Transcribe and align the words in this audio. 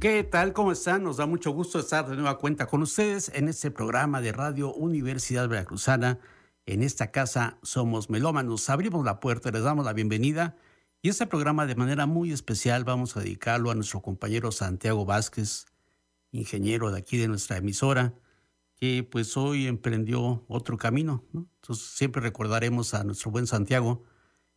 ¿Qué 0.00 0.22
tal? 0.22 0.52
¿Cómo 0.52 0.70
están? 0.70 1.02
Nos 1.02 1.16
da 1.16 1.26
mucho 1.26 1.50
gusto 1.50 1.80
estar 1.80 2.08
de 2.08 2.14
nueva 2.14 2.38
cuenta 2.38 2.66
con 2.66 2.82
ustedes 2.82 3.32
en 3.34 3.48
este 3.48 3.72
programa 3.72 4.20
de 4.20 4.30
Radio 4.30 4.72
Universidad 4.72 5.48
Veracruzana 5.48 6.20
en 6.66 6.84
esta 6.84 7.10
casa 7.10 7.58
somos 7.64 8.08
melómanos. 8.08 8.70
Abrimos 8.70 9.04
la 9.04 9.18
puerta, 9.18 9.50
les 9.50 9.64
damos 9.64 9.84
la 9.84 9.94
bienvenida. 9.94 10.54
Y 11.02 11.08
este 11.08 11.26
programa 11.26 11.66
de 11.66 11.74
manera 11.74 12.06
muy 12.06 12.30
especial 12.30 12.84
vamos 12.84 13.16
a 13.16 13.20
dedicarlo 13.20 13.72
a 13.72 13.74
nuestro 13.74 14.00
compañero 14.00 14.52
Santiago 14.52 15.04
Vázquez, 15.04 15.66
ingeniero 16.30 16.92
de 16.92 16.98
aquí 16.98 17.16
de 17.16 17.26
nuestra 17.26 17.56
emisora, 17.56 18.14
que 18.76 19.02
pues 19.02 19.36
hoy 19.36 19.66
emprendió 19.66 20.44
otro 20.46 20.76
camino. 20.76 21.24
Entonces 21.34 21.88
siempre 21.88 22.22
recordaremos 22.22 22.94
a 22.94 23.02
nuestro 23.02 23.32
buen 23.32 23.48
Santiago 23.48 24.04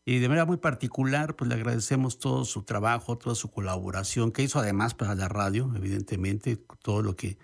y 0.05 0.19
de 0.19 0.27
manera 0.27 0.45
muy 0.45 0.57
particular 0.57 1.35
pues 1.35 1.47
le 1.49 1.55
agradecemos 1.55 2.19
todo 2.19 2.45
su 2.45 2.63
trabajo, 2.63 3.17
toda 3.17 3.35
su 3.35 3.51
colaboración 3.51 4.31
que 4.31 4.43
hizo 4.43 4.59
además 4.59 4.93
para 4.93 5.15
la 5.15 5.27
radio, 5.27 5.71
evidentemente, 5.75 6.57
todo 6.81 7.01
lo 7.01 7.15
que, 7.15 7.37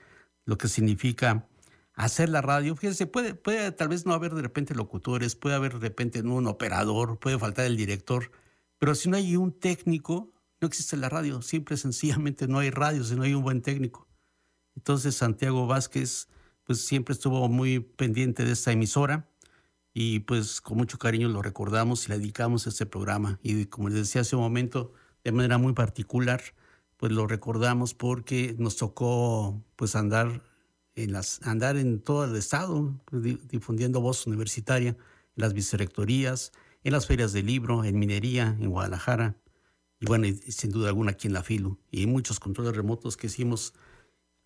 lo 0.45 0.57
que 0.57 0.67
significa 0.67 1.47
hacer 1.93 2.29
la 2.29 2.41
radio. 2.41 2.75
Fíjense, 2.75 3.05
puede, 3.07 3.35
puede 3.35 3.71
tal 3.71 3.89
vez 3.89 4.05
no 4.05 4.13
haber 4.13 4.33
de 4.33 4.41
repente 4.41 4.75
locutores, 4.75 5.35
puede 5.35 5.55
haber 5.55 5.73
de 5.73 5.79
repente 5.79 6.23
no 6.23 6.35
un 6.35 6.47
operador, 6.47 7.19
puede 7.19 7.37
faltar 7.37 7.65
el 7.65 7.77
director, 7.77 8.31
pero 8.79 8.95
si 8.95 9.09
no 9.09 9.17
hay 9.17 9.35
un 9.35 9.51
técnico, 9.51 10.31
no 10.59 10.67
existe 10.67 10.97
la 10.97 11.09
radio. 11.09 11.41
Simple, 11.41 11.77
sencillamente 11.77 12.47
no 12.47 12.59
hay 12.59 12.69
radio 12.71 13.03
si 13.03 13.15
no 13.15 13.23
hay 13.23 13.33
un 13.33 13.43
buen 13.43 13.61
técnico. 13.61 14.07
Entonces 14.75 15.15
Santiago 15.15 15.67
Vázquez 15.67 16.27
pues 16.63 16.85
siempre 16.85 17.13
estuvo 17.13 17.47
muy 17.47 17.79
pendiente 17.79 18.43
de 18.43 18.51
esta 18.51 18.71
emisora 18.71 19.29
y 19.99 20.19
pues 20.19 20.61
con 20.61 20.77
mucho 20.77 20.99
cariño 20.99 21.27
lo 21.27 21.41
recordamos 21.41 22.05
y 22.05 22.09
le 22.09 22.19
dedicamos 22.19 22.67
a 22.67 22.69
este 22.69 22.85
programa. 22.85 23.39
Y 23.41 23.65
como 23.65 23.89
les 23.89 23.97
decía 23.97 24.21
hace 24.21 24.35
un 24.35 24.43
momento, 24.43 24.93
de 25.23 25.31
manera 25.31 25.57
muy 25.57 25.73
particular, 25.73 26.39
pues 26.97 27.11
lo 27.11 27.25
recordamos 27.25 27.95
porque 27.95 28.55
nos 28.59 28.75
tocó 28.75 29.59
pues 29.75 29.95
andar 29.95 30.43
en 30.93 31.13
las, 31.13 31.41
andar 31.41 31.77
en 31.77 31.99
todo 31.99 32.25
el 32.25 32.35
estado 32.35 32.93
difundiendo 33.11 33.99
voz 33.99 34.27
universitaria, 34.27 34.89
en 34.89 34.97
las 35.35 35.55
vicerrectorías, 35.55 36.51
en 36.83 36.93
las 36.93 37.07
ferias 37.07 37.33
de 37.33 37.41
libro, 37.41 37.83
en 37.83 37.97
minería, 37.97 38.55
en 38.59 38.69
Guadalajara, 38.69 39.35
y 39.99 40.05
bueno, 40.05 40.27
sin 40.47 40.69
duda 40.69 40.89
alguna 40.89 41.13
aquí 41.13 41.25
en 41.25 41.33
la 41.33 41.41
FILU, 41.41 41.79
y 41.89 42.05
muchos 42.05 42.39
controles 42.39 42.75
remotos 42.75 43.17
que 43.17 43.25
hicimos 43.25 43.73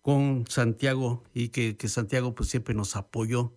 con 0.00 0.46
Santiago 0.48 1.24
y 1.34 1.50
que, 1.50 1.76
que 1.76 1.88
Santiago 1.88 2.34
pues 2.34 2.48
siempre 2.48 2.74
nos 2.74 2.96
apoyó 2.96 3.52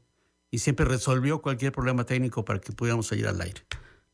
y 0.56 0.60
siempre 0.60 0.86
resolvió 0.86 1.42
cualquier 1.42 1.74
problema 1.74 2.06
técnico 2.06 2.46
para 2.46 2.62
que 2.62 2.72
pudiéramos 2.72 3.08
salir 3.08 3.28
al 3.28 3.42
aire. 3.42 3.62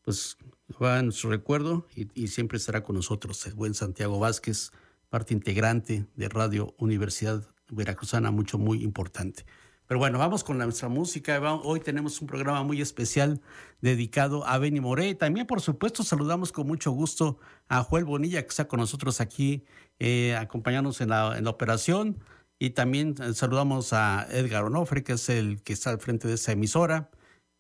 Pues 0.01 0.37
va 0.81 0.97
a 0.97 1.03
nuestro 1.03 1.29
recuerdo 1.29 1.85
y, 1.95 2.07
y, 2.19 2.29
siempre 2.29 2.57
estará 2.57 2.83
con 2.83 2.95
nosotros 2.95 3.45
el 3.45 3.53
buen 3.53 3.75
Santiago 3.75 4.17
Vázquez, 4.17 4.71
parte 5.09 5.35
integrante 5.35 6.07
de 6.15 6.29
Radio 6.29 6.73
Universidad 6.79 7.43
veracruzana 7.69 8.31
mucho, 8.31 8.57
muy 8.57 8.83
importante. 8.83 9.45
Pero 9.85 9.99
bueno, 9.99 10.17
vamos 10.17 10.43
con 10.43 10.57
nuestra 10.57 10.89
música. 10.89 11.39
Hoy 11.63 11.79
tenemos 11.79 12.19
un 12.21 12.27
programa 12.27 12.63
muy 12.63 12.81
especial 12.81 13.39
dedicado 13.79 14.43
a 14.47 14.57
Benny 14.57 14.79
Moré. 14.79 15.13
También, 15.13 15.45
por 15.45 15.61
supuesto, 15.61 16.01
saludamos 16.01 16.51
con 16.51 16.65
mucho 16.65 16.89
gusto 16.89 17.37
a 17.67 17.83
Joel 17.83 18.05
Bonilla, 18.05 18.41
que 18.41 18.49
está 18.49 18.67
con 18.67 18.79
nosotros 18.79 19.21
aquí, 19.21 19.63
eh, 19.99 20.35
acompañándonos 20.35 21.01
en 21.01 21.09
la, 21.09 21.37
en 21.37 21.43
la 21.43 21.51
operación. 21.51 22.17
Y 22.61 22.69
también 22.69 23.15
eh, 23.19 23.33
saludamos 23.33 23.91
a 23.91 24.27
Edgar 24.29 24.65
Onofre, 24.65 25.03
que 25.03 25.13
es 25.13 25.29
el 25.29 25.63
que 25.63 25.73
está 25.73 25.89
al 25.89 25.99
frente 25.99 26.27
de 26.27 26.35
esa 26.35 26.51
emisora. 26.51 27.09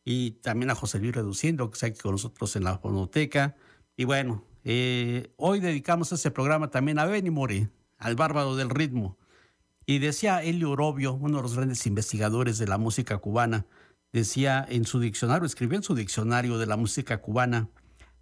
Y 0.05 0.33
también 0.43 0.69
a 0.69 0.75
José 0.75 0.99
Luis 0.99 1.15
Reduciendo, 1.15 1.71
que 1.71 1.73
está 1.73 1.87
aquí 1.87 1.99
con 1.99 2.11
nosotros 2.11 2.55
en 2.55 2.65
la 2.65 2.77
fonoteca. 2.77 3.55
Y 3.97 4.03
bueno, 4.03 4.45
eh, 4.63 5.33
hoy 5.37 5.59
dedicamos 5.59 6.11
este 6.11 6.29
programa 6.29 6.69
también 6.69 6.99
a 6.99 7.05
Benny 7.05 7.31
Moré, 7.31 7.71
al 7.97 8.15
bárbaro 8.15 8.55
del 8.55 8.69
ritmo. 8.69 9.17
Y 9.87 9.97
decía 9.97 10.43
Elio 10.43 10.69
Orobio, 10.69 11.13
uno 11.13 11.37
de 11.37 11.41
los 11.41 11.55
grandes 11.55 11.87
investigadores 11.87 12.59
de 12.59 12.67
la 12.67 12.77
música 12.77 13.17
cubana, 13.17 13.65
decía 14.13 14.63
en 14.69 14.85
su 14.85 14.99
diccionario, 14.99 15.47
escribió 15.47 15.77
en 15.77 15.83
su 15.83 15.95
diccionario 15.95 16.59
de 16.59 16.67
la 16.67 16.77
música 16.77 17.21
cubana, 17.21 17.69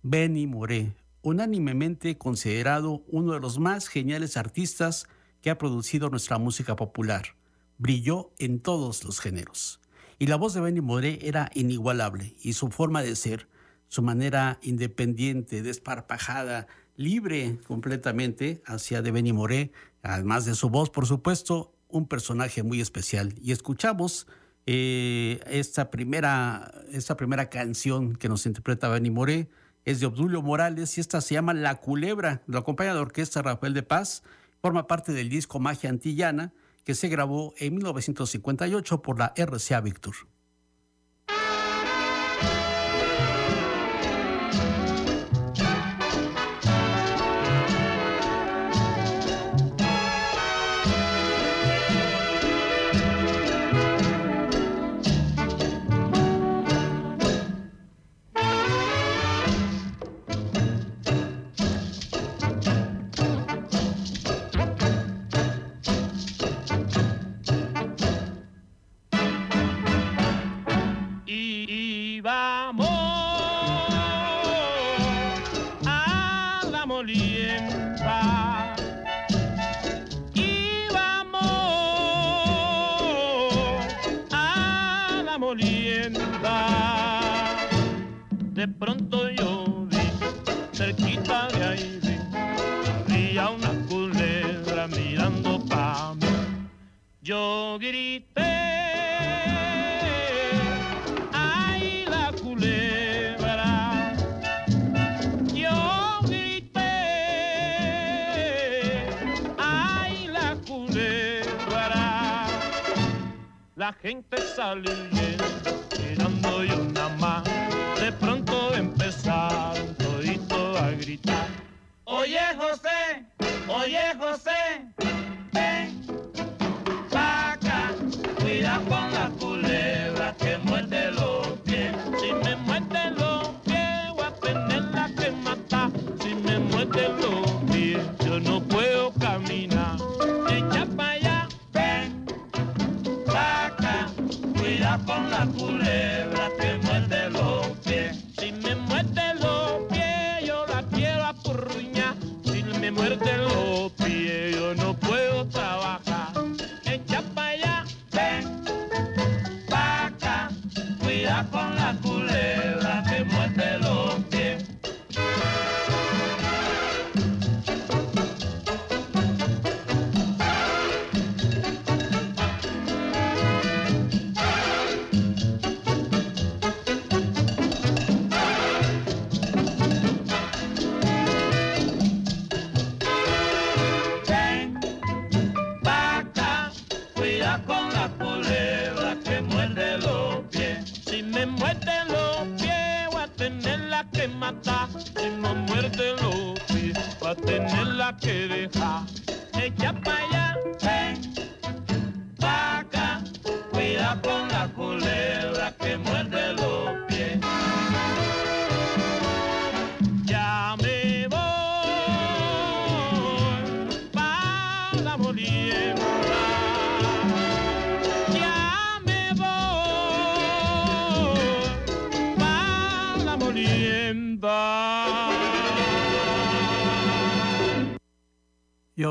Benny 0.01 0.47
Moré, 0.47 0.95
unánimemente 1.23 2.17
considerado 2.17 3.03
uno 3.09 3.33
de 3.33 3.41
los 3.41 3.59
más 3.59 3.89
geniales 3.89 4.37
artistas 4.37 5.09
que 5.41 5.49
ha 5.49 5.57
producido 5.57 6.09
nuestra 6.09 6.37
música 6.37 6.75
popular. 6.75 7.35
Brilló 7.77 8.31
en 8.39 8.59
todos 8.59 9.03
los 9.03 9.19
géneros. 9.19 9.79
Y 10.17 10.27
la 10.27 10.35
voz 10.35 10.53
de 10.53 10.61
Benny 10.61 10.81
Moré 10.81 11.19
era 11.21 11.49
inigualable 11.53 12.35
y 12.41 12.53
su 12.53 12.69
forma 12.69 13.01
de 13.01 13.15
ser, 13.15 13.47
su 13.87 14.01
manera 14.01 14.59
independiente, 14.61 15.61
desparpajada, 15.61 16.67
libre 16.97 17.57
completamente 17.65 18.61
hacia 18.65 19.01
de 19.01 19.11
Benny 19.11 19.31
Moré, 19.31 19.71
además 20.01 20.43
de 20.43 20.55
su 20.55 20.69
voz, 20.69 20.89
por 20.89 21.05
supuesto, 21.05 21.73
un 21.87 22.07
personaje 22.07 22.63
muy 22.63 22.81
especial. 22.81 23.33
Y 23.41 23.53
escuchamos 23.53 24.27
eh, 24.65 25.39
esta, 25.47 25.89
primera, 25.89 26.71
esta 26.91 27.15
primera 27.15 27.49
canción 27.49 28.17
que 28.17 28.27
nos 28.27 28.45
interpreta 28.45 28.89
Benny 28.89 29.09
Moré, 29.09 29.49
es 29.85 29.99
de 30.01 30.05
Obdulio 30.05 30.41
Morales 30.41 30.97
y 30.97 31.01
esta 31.01 31.21
se 31.21 31.35
llama 31.35 31.53
La 31.53 31.75
Culebra, 31.75 32.43
lo 32.45 32.59
acompaña 32.59 32.93
la 32.93 33.01
orquesta 33.01 33.41
Rafael 33.41 33.73
de 33.73 33.83
Paz, 33.83 34.23
forma 34.61 34.87
parte 34.87 35.13
del 35.13 35.29
disco 35.29 35.59
Magia 35.59 35.89
Antillana 35.89 36.53
que 36.83 36.95
se 36.95 37.07
grabó 37.07 37.53
en 37.57 37.75
1958 37.75 39.01
por 39.01 39.19
la 39.19 39.33
RCA 39.35 39.81
Victor. 39.81 40.15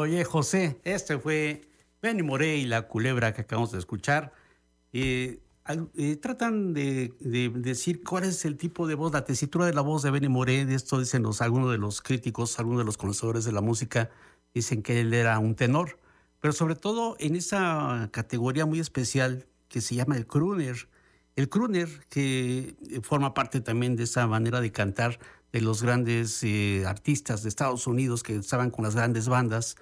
Oye, 0.09 0.25
José, 0.25 0.81
este 0.85 1.19
fue 1.19 1.61
Benny 2.01 2.23
Moré 2.23 2.57
y 2.57 2.65
la 2.65 2.89
culebra 2.89 3.35
que 3.35 3.43
acabamos 3.43 3.73
de 3.73 3.79
escuchar. 3.79 4.33
Eh, 4.95 5.41
eh, 5.97 6.17
tratan 6.17 6.73
de, 6.73 7.13
de 7.21 7.51
decir 7.51 8.03
cuál 8.03 8.25
es 8.25 8.47
el 8.47 8.57
tipo 8.57 8.87
de 8.87 8.95
voz, 8.95 9.13
la 9.13 9.27
tesitura 9.27 9.67
de 9.67 9.75
la 9.75 9.83
voz 9.83 10.03
de 10.03 10.11
Benny 10.11 10.29
Moré. 10.29 10.65
De 10.65 10.75
esto 10.75 10.99
dicen 10.99 11.23
los, 11.23 11.43
algunos 11.43 11.71
de 11.71 11.77
los 11.77 12.01
críticos, 12.01 12.59
algunos 12.59 12.81
de 12.81 12.85
los 12.87 12.97
conocedores 12.97 13.45
de 13.45 13.53
la 13.53 13.61
música, 13.61 14.11
dicen 14.55 14.83
que 14.83 15.01
él 15.01 15.13
era 15.13 15.39
un 15.39 15.55
tenor. 15.55 15.99
Pero 16.41 16.55
sobre 16.55 16.75
todo 16.75 17.17
en 17.19 17.37
esa 17.37 18.09
categoría 18.11 18.65
muy 18.65 18.81
especial 18.81 19.47
que 19.69 19.83
se 19.83 19.95
llama 19.95 20.17
el 20.17 20.27
crooner. 20.27 20.89
El 21.37 21.51
crooner, 21.51 21.89
que 22.09 22.77
forma 23.03 23.35
parte 23.35 23.61
también 23.61 23.95
de 23.95 24.05
esa 24.05 24.27
manera 24.27 24.63
de 24.63 24.73
cantar 24.73 25.19
de 25.53 25.61
los 25.61 25.83
grandes 25.83 26.43
eh, 26.45 26.85
artistas 26.87 27.43
de 27.43 27.51
Estados 27.51 27.87
Unidos 27.87 28.23
que 28.23 28.37
estaban 28.37 28.71
con 28.71 28.85
las 28.85 28.95
grandes 28.95 29.29
bandas, 29.29 29.77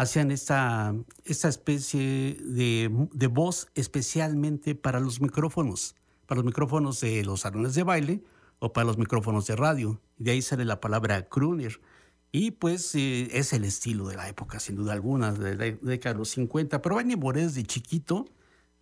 hacían 0.00 0.30
esta, 0.30 0.94
esta 1.24 1.48
especie 1.48 2.36
de, 2.40 2.90
de 3.12 3.26
voz 3.26 3.68
especialmente 3.74 4.74
para 4.74 4.98
los 4.98 5.20
micrófonos, 5.20 5.94
para 6.26 6.38
los 6.38 6.46
micrófonos 6.46 7.00
de 7.00 7.24
los 7.24 7.40
salones 7.40 7.74
de 7.74 7.82
baile 7.82 8.22
o 8.60 8.72
para 8.72 8.86
los 8.86 8.96
micrófonos 8.96 9.46
de 9.46 9.56
radio. 9.56 10.00
De 10.16 10.30
ahí 10.30 10.42
sale 10.42 10.64
la 10.64 10.80
palabra 10.80 11.28
crooner. 11.28 11.80
Y 12.32 12.52
pues 12.52 12.94
eh, 12.94 13.28
es 13.32 13.52
el 13.52 13.64
estilo 13.64 14.06
de 14.06 14.16
la 14.16 14.28
época, 14.28 14.60
sin 14.60 14.76
duda 14.76 14.92
alguna, 14.92 15.32
de 15.32 15.56
la 15.56 15.76
década 15.82 16.14
de 16.14 16.20
los 16.20 16.30
50. 16.30 16.80
Pero 16.80 16.96
Benny 16.96 17.16
Moré 17.16 17.42
desde 17.42 17.64
chiquito 17.64 18.26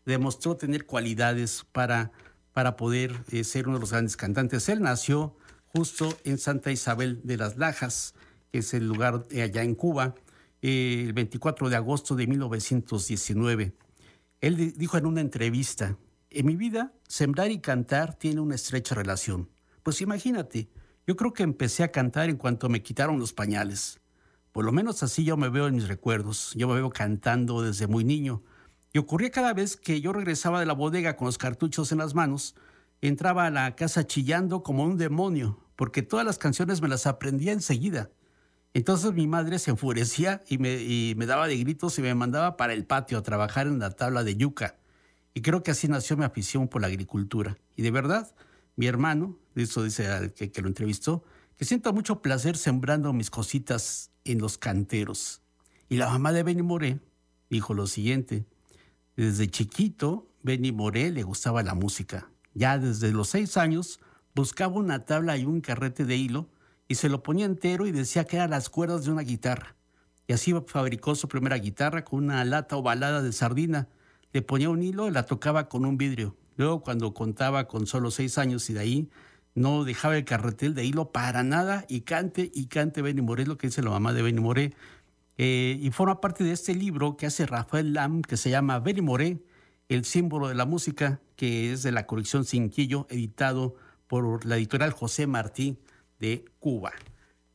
demostró 0.05 0.57
tener 0.57 0.87
cualidades 0.87 1.65
para, 1.73 2.13
para 2.53 2.77
poder 2.77 3.25
eh, 3.31 3.45
ser 3.45 3.67
uno 3.67 3.79
de 3.79 3.81
los 3.81 3.91
grandes 3.93 4.17
cantantes. 4.17 4.69
Él 4.69 4.83
nació 4.83 5.35
justo 5.67 6.17
en 6.25 6.39
Santa 6.39 6.71
Isabel 6.71 7.21
de 7.25 7.39
las 7.39 7.57
Lajas, 7.57 8.15
que 8.53 8.59
es 8.59 8.75
el 8.75 8.87
lugar 8.87 9.27
eh, 9.31 9.43
allá 9.43 9.63
en 9.63 9.75
Cuba, 9.75 10.15
el 10.63 11.13
24 11.13 11.69
de 11.69 11.77
agosto 11.77 12.15
de 12.17 12.27
1919. 12.27 13.75
Él 14.41 14.57
di- 14.57 14.71
dijo 14.73 14.97
en 14.99 15.07
una 15.07 15.21
entrevista, 15.21 15.97
en 16.31 16.47
mi 16.47 16.57
vida, 16.57 16.93
sembrar 17.09 17.51
y 17.51 17.61
cantar 17.61 18.15
tiene 18.15 18.41
una 18.41 18.55
estrecha 18.55 18.95
relación. 18.95 19.49
Pues 19.83 20.01
imagínate, 20.01 20.69
yo 21.07 21.17
creo 21.17 21.33
que 21.33 21.43
empecé 21.43 21.83
a 21.85 21.91
cantar 21.93 22.29
en 22.29 22.37
cuanto 22.37 22.69
me 22.69 22.83
quitaron 22.83 23.19
los 23.19 23.33
pañales. 23.33 24.01
Por 24.53 24.65
lo 24.65 24.73
menos 24.73 25.03
así 25.03 25.25
yo 25.25 25.37
me 25.37 25.49
veo 25.49 25.67
en 25.69 25.75
mis 25.77 25.89
recuerdos. 25.89 26.53
Yo 26.55 26.69
me 26.69 26.75
veo 26.75 26.91
cantando 26.91 27.63
desde 27.63 27.87
muy 27.87 28.05
niño. 28.05 28.43
Y 28.93 28.99
ocurría 28.99 29.31
cada 29.31 29.55
vez 29.55 29.77
que 29.77 30.01
yo 30.01 30.13
regresaba 30.13 30.61
de 30.61 30.67
la 30.67 30.73
bodega 30.73 31.17
con 31.17 31.27
los 31.27 31.39
cartuchos 31.39 31.93
en 31.93 31.99
las 31.99 32.15
manos, 32.15 32.55
entraba 33.01 33.47
a 33.47 33.51
la 33.51 33.77
casa 33.77 34.07
chillando 34.07 34.63
como 34.63 34.85
un 34.85 34.97
demonio, 34.97 35.61
porque 35.77 36.03
todas 36.03 36.27
las 36.27 36.39
canciones 36.39 36.81
me 36.83 36.89
las 36.89 37.07
aprendía 37.07 37.53
enseguida. 37.53 38.11
Entonces 38.75 39.13
mi 39.13 39.27
madre 39.27 39.59
se 39.59 39.71
enfurecía 39.71 40.43
y 40.49 40.59
me, 40.59 41.27
daba 41.27 41.49
de 41.49 41.57
gritos 41.57 41.99
y 41.99 42.03
me 42.03 42.15
mandaba 42.15 42.57
para 42.57 42.75
el 42.75 42.85
patio 42.85 43.19
a 43.19 43.23
trabajar 43.23 43.67
en 43.67 43.79
la 43.79 43.91
tabla 43.91 44.25
de 44.25 44.37
yuca. 44.37 44.77
Y 45.35 45.43
creo 45.43 45.63
que 45.63 45.71
así 45.71 45.89
nació 45.89 46.17
mi 46.17 46.25
afición 46.25 46.69
por 46.69 46.83
la 46.83 46.89
agricultura. 46.89 47.59
Y 47.77 47.83
de 47.83 47.91
verdad, 47.91 48.35
mi 48.77 48.87
hermano, 48.87 49.39
eso 49.55 49.83
dice 49.83 50.09
al 50.09 50.33
que, 50.33 50.51
que 50.51 50.63
lo 50.63 50.69
entrevistó, 50.69 51.25
que 51.57 51.65
siento 51.65 51.93
mucho 51.93 52.23
placer 52.23 52.57
sembrando 52.57 53.13
mis 53.13 53.31
cositas 53.31 54.11
en 54.25 54.39
los 54.39 54.59
canteros. 54.59 55.43
Y 55.89 55.97
la 55.97 56.09
mamá 56.09 56.33
de 56.33 56.43
Benny 56.43 56.63
Moré 56.63 57.01
dijo 57.51 57.75
lo 57.75 57.87
siguiente, 57.87 58.45
desde 59.17 59.49
chiquito, 59.49 60.31
Benny 60.43 60.71
Moré 60.71 61.11
le 61.11 61.23
gustaba 61.23 61.63
la 61.63 61.75
música. 61.75 62.31
Ya 62.55 62.79
desde 62.79 63.11
los 63.13 63.31
seis 63.31 63.57
años 63.57 63.99
buscaba 64.35 64.75
una 64.77 65.05
tabla 65.05 65.37
y 65.37 65.45
un 65.45 65.61
carrete 65.61 66.05
de 66.05 66.17
hilo 66.17 66.49
y 66.89 66.95
se 66.95 67.11
lo 67.11 67.23
ponía 67.23 67.45
entero 67.45 67.87
y 67.87 67.93
decía 67.93 68.25
que 68.25 68.37
eran 68.37 68.51
las 68.51 68.71
cuerdas 68.71 69.05
de 69.05 69.13
una 69.13 69.23
guitarra. 69.23 69.77
Y 70.27 70.33
así 70.33 70.55
fabricó 70.67 71.15
su 71.15 71.29
primera 71.29 71.57
guitarra 71.57 72.05
con 72.05 72.25
una 72.25 72.45
lata 72.45 72.77
ovalada 72.77 73.23
de 73.23 73.33
sardina. 73.33 73.89
Le 74.33 74.43
ponía 74.43 74.71
un 74.71 74.83
hilo 74.83 75.07
y 75.07 75.11
la 75.11 75.25
tocaba 75.25 75.69
con 75.69 75.85
un 75.85 75.99
vidrio. 75.99 76.37
Luego, 76.57 76.83
cuando 76.83 77.15
contaba 77.15 77.69
con 77.69 77.87
solo 77.87 78.11
seis 78.11 78.37
años 78.37 78.69
y 78.69 78.75
de 78.75 78.81
ahí, 78.81 79.11
no 79.55 79.85
dejaba 79.85 80.17
el 80.17 80.25
carretel 80.25 80.75
de 80.75 80.85
hilo 80.85 81.13
para 81.13 81.43
nada 81.43 81.85
y 81.89 82.03
cante 82.03 82.51
y 82.55 82.67
cante 82.67 83.03
Benny 83.03 83.23
Moré, 83.23 83.47
lo 83.47 83.59
que 83.59 83.69
dice 83.69 83.83
la 83.83 83.91
mamá 83.91 84.13
de 84.13 84.23
Benny 84.23 84.41
Moré. 84.41 84.75
Eh, 85.37 85.79
y 85.81 85.91
forma 85.91 86.21
parte 86.21 86.43
de 86.43 86.53
este 86.53 86.75
libro 86.75 87.17
que 87.17 87.27
hace 87.27 87.47
Rafael 87.47 87.93
Lam, 87.93 88.23
que 88.23 88.37
se 88.37 88.51
llama 88.51 88.81
Benny 88.81 89.03
Moré, 89.03 89.39
el 89.89 90.05
símbolo 90.05 90.49
de 90.49 90.55
la 90.55 90.65
música, 90.65 91.21
que 91.37 91.73
es 91.73 91.83
de 91.83 91.93
la 91.93 92.07
colección 92.07 92.45
Cinquillo, 92.45 93.07
editado 93.09 93.77
por 94.09 94.45
la 94.45 94.57
editorial 94.57 94.93
José 94.93 95.27
Martí 95.27 95.79
de 96.19 96.45
Cuba. 96.59 96.93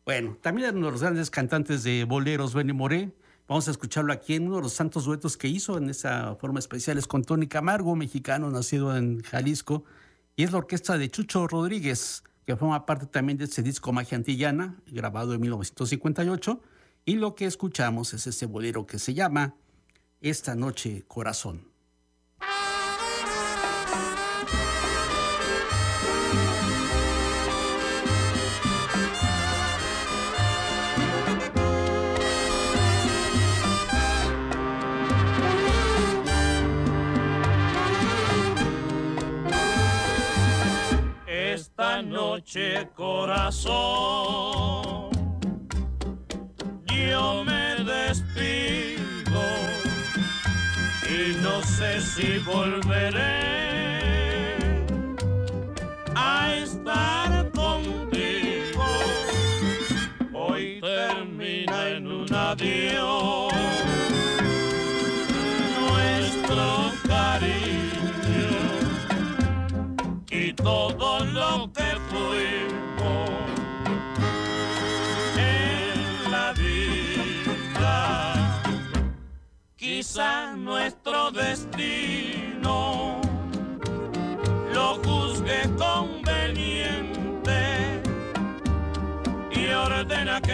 Bueno, 0.05 0.37
también 0.41 0.75
uno 0.75 0.87
de 0.87 0.91
los 0.91 1.01
grandes 1.01 1.29
cantantes 1.29 1.83
de 1.83 2.03
boleros, 2.03 2.53
Benny 2.53 2.73
Moré. 2.73 3.11
Vamos 3.47 3.67
a 3.67 3.71
escucharlo 3.71 4.13
aquí 4.13 4.35
en 4.35 4.47
uno 4.47 4.57
de 4.57 4.63
los 4.63 4.75
tantos 4.75 5.05
duetos 5.05 5.37
que 5.37 5.47
hizo 5.47 5.77
en 5.77 5.89
esa 5.89 6.35
forma 6.35 6.59
especial. 6.59 6.97
Es 6.97 7.07
con 7.07 7.23
Tony 7.23 7.47
Camargo, 7.47 7.95
mexicano, 7.95 8.49
nacido 8.49 8.95
en 8.95 9.21
Jalisco. 9.21 9.83
Y 10.35 10.43
es 10.43 10.51
la 10.51 10.59
orquesta 10.59 10.97
de 10.97 11.09
Chucho 11.09 11.47
Rodríguez, 11.47 12.23
que 12.45 12.55
forma 12.55 12.85
parte 12.85 13.05
también 13.05 13.37
de 13.37 13.45
ese 13.45 13.63
disco 13.63 13.93
Magia 13.93 14.17
Antillana, 14.17 14.81
grabado 14.87 15.33
en 15.33 15.41
1958. 15.41 16.61
Y 17.05 17.15
lo 17.15 17.35
que 17.35 17.45
escuchamos 17.45 18.13
es 18.13 18.27
ese 18.27 18.45
bolero 18.45 18.85
que 18.85 18.99
se 18.99 19.13
llama 19.13 19.55
Esta 20.21 20.55
Noche 20.55 21.03
Corazón. 21.07 21.72
Esta 41.75 42.03
noche 42.03 42.87
corazón, 42.95 43.73
yo 46.85 47.43
me 47.43 47.83
despido 47.83 49.41
y 51.09 51.35
no 51.41 51.63
sé 51.63 51.99
si 51.99 52.37
volveré 52.45 53.65
a 56.15 56.53
estar 56.57 57.49
contigo. 57.53 58.85
Hoy 60.31 60.79
termina 60.79 61.89
en 61.89 62.05
un 62.05 62.31
adiós 62.31 63.42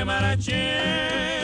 ordena 0.01 1.38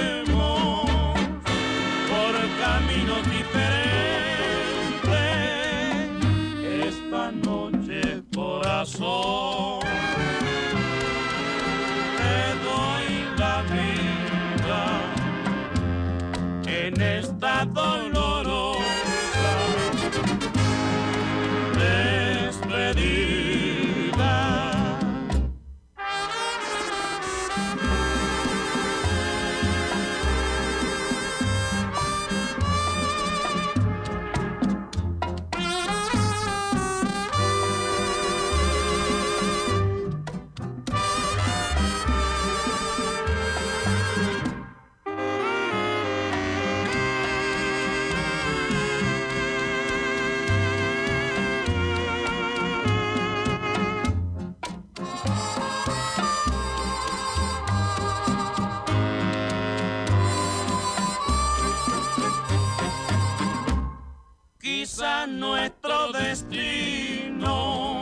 nuestro 65.55 66.11
destino. 66.11 68.01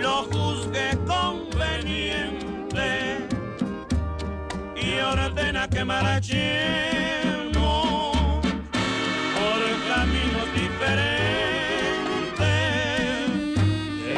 Lo 0.00 0.24
juzgue 0.24 0.98
conveniente 1.06 2.88
y 4.76 4.98
ordena 5.00 5.66
que 5.68 5.84
marchemos 5.84 6.34
por 9.34 9.60
caminos 9.88 10.46
diferentes. 10.54 11.24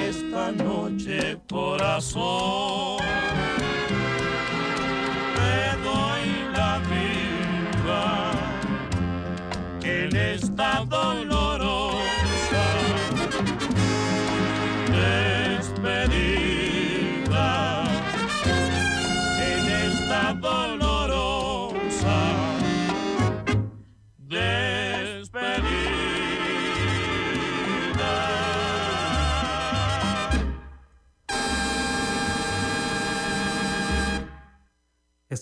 Esta 0.08 0.50
noche 0.52 1.38
corazón 1.48 3.25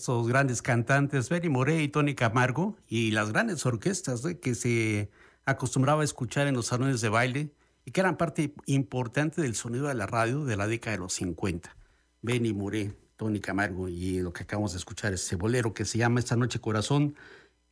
Estos 0.04 0.28
grandes 0.28 0.60
cantantes, 0.60 1.30
Benny 1.30 1.48
Moré 1.48 1.82
y 1.82 1.88
Tony 1.88 2.14
Camargo, 2.14 2.76
y 2.86 3.12
las 3.12 3.32
grandes 3.32 3.64
orquestas 3.64 4.22
¿eh? 4.26 4.38
que 4.38 4.54
se 4.54 5.08
acostumbraba 5.46 6.02
a 6.02 6.04
escuchar 6.04 6.46
en 6.46 6.54
los 6.54 6.66
salones 6.66 7.00
de 7.00 7.08
baile 7.08 7.52
y 7.86 7.90
que 7.90 8.02
eran 8.02 8.18
parte 8.18 8.52
importante 8.66 9.40
del 9.40 9.54
sonido 9.54 9.88
de 9.88 9.94
la 9.94 10.06
radio 10.06 10.44
de 10.44 10.58
la 10.58 10.66
década 10.66 10.96
de 10.96 11.02
los 11.04 11.14
50. 11.14 11.74
Benny 12.20 12.52
Moré, 12.52 12.92
Tony 13.16 13.40
Camargo 13.40 13.88
y 13.88 14.20
lo 14.20 14.30
que 14.34 14.42
acabamos 14.42 14.72
de 14.72 14.78
escuchar, 14.78 15.14
ese 15.14 15.36
bolero 15.36 15.72
que 15.72 15.86
se 15.86 15.96
llama 15.96 16.20
Esta 16.20 16.36
Noche 16.36 16.60
Corazón. 16.60 17.14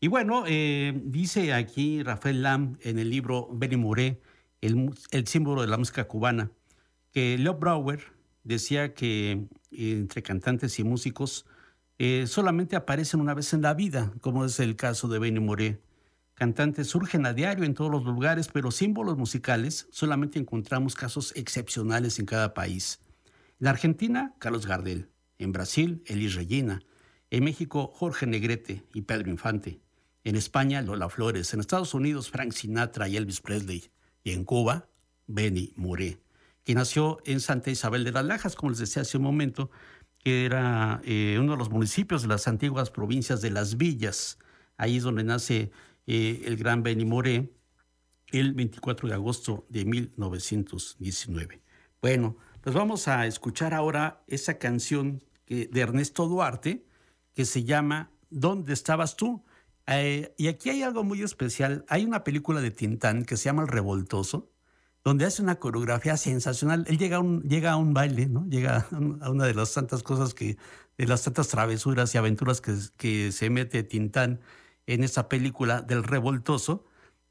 Y 0.00 0.08
bueno, 0.08 0.44
eh, 0.46 0.98
dice 1.04 1.52
aquí 1.52 2.02
Rafael 2.02 2.42
Lam 2.42 2.78
en 2.80 2.98
el 2.98 3.10
libro 3.10 3.50
Benny 3.52 3.76
Moré, 3.76 4.22
el, 4.62 4.90
el 5.10 5.26
símbolo 5.26 5.60
de 5.60 5.68
la 5.68 5.76
música 5.76 6.04
cubana, 6.04 6.50
que 7.12 7.36
Leo 7.36 7.52
Brouwer 7.52 8.00
decía 8.42 8.94
que 8.94 9.32
eh, 9.32 9.38
entre 9.70 10.22
cantantes 10.22 10.78
y 10.78 10.84
músicos 10.84 11.44
eh, 11.98 12.26
solamente 12.26 12.76
aparecen 12.76 13.20
una 13.20 13.34
vez 13.34 13.52
en 13.52 13.62
la 13.62 13.74
vida, 13.74 14.12
como 14.20 14.44
es 14.44 14.58
el 14.60 14.76
caso 14.76 15.08
de 15.08 15.18
Benny 15.18 15.40
Moré. 15.40 15.80
Cantantes 16.34 16.88
surgen 16.88 17.26
a 17.26 17.34
diario 17.34 17.64
en 17.64 17.74
todos 17.74 17.90
los 17.90 18.04
lugares, 18.04 18.48
pero 18.52 18.70
símbolos 18.70 19.16
musicales 19.16 19.86
solamente 19.90 20.38
encontramos 20.38 20.94
casos 20.94 21.32
excepcionales 21.36 22.18
en 22.18 22.26
cada 22.26 22.54
país. 22.54 23.00
En 23.60 23.68
Argentina, 23.68 24.34
Carlos 24.38 24.66
Gardel. 24.66 25.08
En 25.38 25.52
Brasil, 25.52 26.02
Elis 26.06 26.34
Regina. 26.34 26.82
En 27.30 27.44
México, 27.44 27.92
Jorge 27.94 28.26
Negrete 28.26 28.84
y 28.92 29.02
Pedro 29.02 29.30
Infante. 29.30 29.80
En 30.24 30.36
España, 30.36 30.82
Lola 30.82 31.08
Flores. 31.08 31.54
En 31.54 31.60
Estados 31.60 31.94
Unidos, 31.94 32.30
Frank 32.30 32.52
Sinatra 32.52 33.08
y 33.08 33.16
Elvis 33.16 33.40
Presley. 33.40 33.90
Y 34.24 34.32
en 34.32 34.44
Cuba, 34.44 34.88
Benny 35.26 35.72
Moré, 35.76 36.18
que 36.64 36.74
nació 36.74 37.18
en 37.24 37.40
Santa 37.40 37.70
Isabel 37.70 38.04
de 38.04 38.12
las 38.12 38.24
Lajas, 38.24 38.54
como 38.54 38.70
les 38.70 38.78
decía 38.78 39.02
hace 39.02 39.16
un 39.16 39.24
momento, 39.24 39.70
era 40.24 41.00
eh, 41.04 41.36
uno 41.40 41.52
de 41.52 41.58
los 41.58 41.70
municipios 41.70 42.22
de 42.22 42.28
las 42.28 42.46
antiguas 42.48 42.90
provincias 42.90 43.40
de 43.42 43.50
Las 43.50 43.76
Villas. 43.76 44.38
Ahí 44.76 44.98
es 44.98 45.02
donde 45.02 45.24
nace 45.24 45.70
eh, 46.06 46.42
el 46.44 46.56
gran 46.56 46.82
Benny 46.82 47.04
Moré 47.04 47.52
el 48.28 48.54
24 48.54 49.08
de 49.08 49.14
agosto 49.14 49.66
de 49.68 49.84
1919. 49.84 51.62
Bueno, 52.00 52.36
pues 52.60 52.74
vamos 52.74 53.08
a 53.08 53.26
escuchar 53.26 53.74
ahora 53.74 54.22
esa 54.26 54.58
canción 54.58 55.22
que- 55.44 55.66
de 55.66 55.80
Ernesto 55.80 56.26
Duarte 56.28 56.86
que 57.34 57.44
se 57.44 57.64
llama 57.64 58.10
¿Dónde 58.30 58.72
estabas 58.72 59.16
tú? 59.16 59.44
Eh, 59.86 60.32
y 60.38 60.46
aquí 60.48 60.70
hay 60.70 60.82
algo 60.82 61.04
muy 61.04 61.22
especial. 61.22 61.84
Hay 61.88 62.04
una 62.04 62.24
película 62.24 62.60
de 62.60 62.70
Tintán 62.70 63.24
que 63.24 63.36
se 63.36 63.44
llama 63.46 63.62
El 63.62 63.68
Revoltoso, 63.68 64.51
donde 65.04 65.24
hace 65.24 65.42
una 65.42 65.56
coreografía 65.56 66.16
sensacional. 66.16 66.84
Él 66.88 66.98
llega 66.98 67.16
a 67.16 67.20
un, 67.76 67.94
baile, 67.94 68.26
¿no? 68.26 68.46
Llega 68.48 68.86
a 68.90 68.96
un- 68.96 69.22
a 69.22 69.30
una 69.30 69.46
de 69.46 69.54
las 69.54 69.72
tantas 69.74 70.02
cosas 70.02 70.34
que, 70.34 70.56
de 70.98 71.06
las 71.06 71.22
tantas 71.24 71.48
travesuras 71.48 72.14
y 72.14 72.18
aventuras 72.18 72.60
que, 72.60 73.32
se 73.32 73.50
mete 73.50 73.82
Tintán 73.82 74.40
en 74.86 75.04
esa 75.04 75.28
película 75.28 75.82
del 75.82 76.04
Revoltoso 76.04 76.84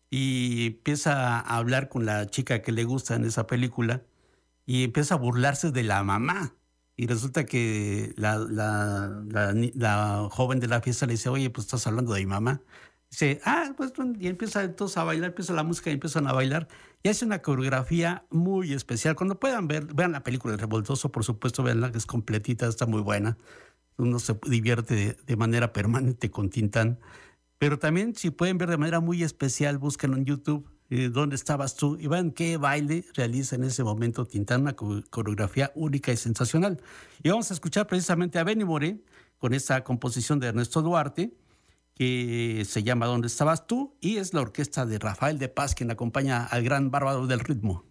y 0.10 0.68
empieza 0.68 1.40
a 1.40 1.58
hablar 1.58 1.90
con 1.90 2.06
la 2.06 2.28
chica 2.30 2.62
que 2.62 2.72
le 2.72 2.84
gusta 2.86 3.16
en 3.16 3.26
esa 3.26 3.48
película 3.48 4.04
y 4.66 4.84
empieza 4.86 5.16
a 5.16 5.18
burlarse 5.18 5.72
de 5.72 5.84
la 5.84 6.04
mamá. 6.04 6.56
Y 6.98 7.08
resulta 7.08 7.46
que 7.46 8.14
la, 8.18 8.38
la 8.38 10.28
joven 10.32 10.60
de 10.60 10.68
la 10.68 10.82
fiesta 10.82 11.06
le 11.08 11.14
dice, 11.14 11.30
oye, 11.30 11.50
pues 11.50 11.66
estás 11.68 11.88
hablando 11.88 12.14
de 12.14 12.22
mi 12.22 12.26
mamá. 12.28 12.62
Dice, 13.12 13.42
ah, 13.44 13.74
pues, 13.76 13.92
y 14.20 14.28
empieza 14.28 14.64
entonces 14.64 14.98
a 14.98 15.04
bailar, 15.04 15.30
empieza 15.32 15.52
la 15.52 15.64
música 15.64 15.90
y 15.90 15.94
empiezan 15.94 16.28
a 16.28 16.34
bailar. 16.34 16.70
Y 17.04 17.10
hace 17.10 17.26
una 17.26 17.42
coreografía 17.42 18.26
muy 18.30 18.72
especial. 18.72 19.16
Cuando 19.16 19.38
puedan 19.38 19.68
ver, 19.68 19.94
vean 19.94 20.14
la 20.14 20.24
película 20.24 20.54
El 20.54 20.60
Revoltoso, 20.60 21.12
por 21.12 21.26
supuesto, 21.26 21.62
veanla, 21.62 21.92
que 21.92 21.98
es 21.98 22.06
completita, 22.06 22.68
está 22.68 22.86
muy 22.86 23.02
buena. 23.02 23.38
Uno 23.98 24.18
se 24.20 24.40
divierte 24.48 25.18
de, 25.26 25.36
manera 25.36 25.74
permanente 25.74 26.32
con 26.32 26.50
Tintán. 26.50 27.00
Pero 27.58 27.78
también, 27.80 28.16
si 28.16 28.30
pueden 28.32 28.58
ver 28.58 28.70
de 28.70 28.78
manera 28.78 29.02
muy 29.02 29.24
especial, 29.24 29.78
búsquenlo 29.78 30.16
en 30.16 30.26
YouTube, 30.26 30.70
eh, 30.90 31.10
¿Dónde 31.10 31.38
estabas 31.38 31.76
tú? 31.78 31.98
Y 32.00 32.08
vean 32.08 32.32
qué 32.32 32.58
baile 32.58 33.06
realiza 33.14 33.56
en 33.56 33.64
ese 33.64 33.82
momento 33.82 34.26
Tintán, 34.26 34.62
una 34.62 34.76
co- 34.76 35.02
coreografía 35.10 35.72
única 35.74 36.12
y 36.12 36.18
sensacional. 36.18 36.82
Y 37.24 37.30
vamos 37.30 37.50
a 37.50 37.54
escuchar 37.54 37.88
precisamente 37.88 38.40
a 38.40 38.44
Benny 38.44 38.66
Moré 38.66 39.00
con 39.38 39.54
esta 39.54 39.86
composición 39.86 40.42
de 40.42 40.48
Ernesto 40.48 40.82
Duarte, 40.82 41.34
que 41.94 42.64
se 42.68 42.84
llama 42.84 43.06
¿Dónde 43.06 43.28
estabas 43.28 43.68
tú? 43.68 43.96
Y 44.02 44.18
es 44.18 44.34
la 44.34 44.42
orquesta 44.42 44.86
de 44.86 45.00
Rafael 45.00 45.38
de 45.38 45.50
Paz 45.50 45.76
quien 45.76 45.92
acompaña 45.92 46.46
al 46.46 46.64
gran 46.64 46.92
bárbaro 46.92 47.28
del 47.28 47.40
ritmo. 47.40 47.86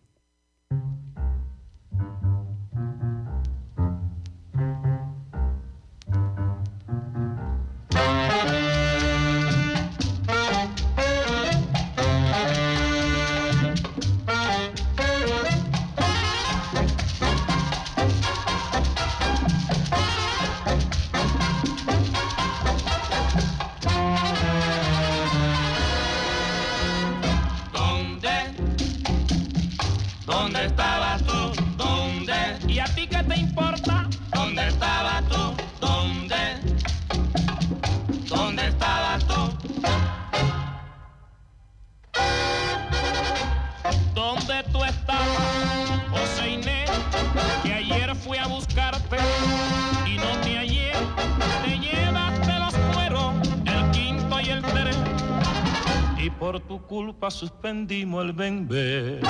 Suspendimos 57.30 58.25
el 58.25 58.32
bebé. 58.32 59.20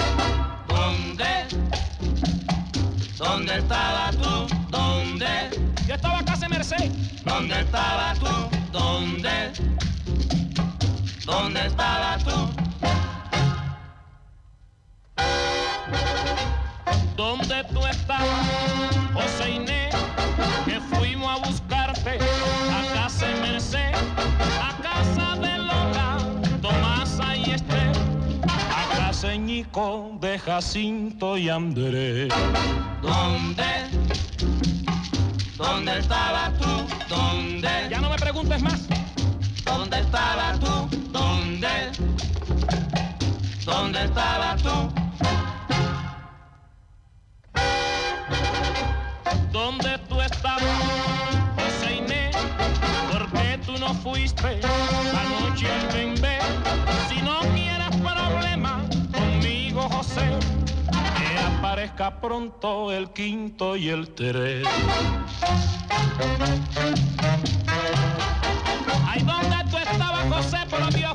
¿Dónde 44.00 44.14
estabas 44.14 44.62
tú? 44.62 44.92
¿Dónde 49.52 49.98
tú 50.08 50.22
estabas, 50.22 50.62
José 51.58 51.96
Inés? 51.96 52.34
¿Por 53.12 53.30
qué 53.32 53.58
tú 53.58 53.76
no 53.78 53.92
fuiste 53.92 54.60
anoche 54.64 55.70
al 55.70 55.86
bembé? 55.88 56.38
Si 57.10 57.20
no 57.20 57.40
quieres 57.52 57.94
problema 57.96 58.80
conmigo, 59.12 59.82
José, 59.90 60.30
que 61.18 61.38
aparezca 61.58 62.20
pronto 62.22 62.90
el 62.92 63.10
quinto 63.10 63.76
y 63.76 63.90
el 63.90 64.14
tres. 64.14 64.66
Ay, 69.06 69.22
¿dónde 69.22 69.56
tú 69.70 69.76
estabas, 69.76 70.26
José? 70.32 70.58
Por 70.70 70.90
Dios, 70.94 71.12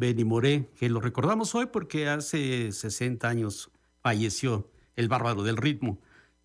Benny 0.00 0.24
Moré, 0.24 0.70
que 0.78 0.88
lo 0.88 0.98
recordamos 1.00 1.54
hoy 1.54 1.66
porque 1.66 2.08
hace 2.08 2.72
60 2.72 3.28
años 3.28 3.70
falleció 4.02 4.70
el 4.96 5.08
bárbaro 5.08 5.42
del 5.42 5.58
ritmo. 5.58 6.00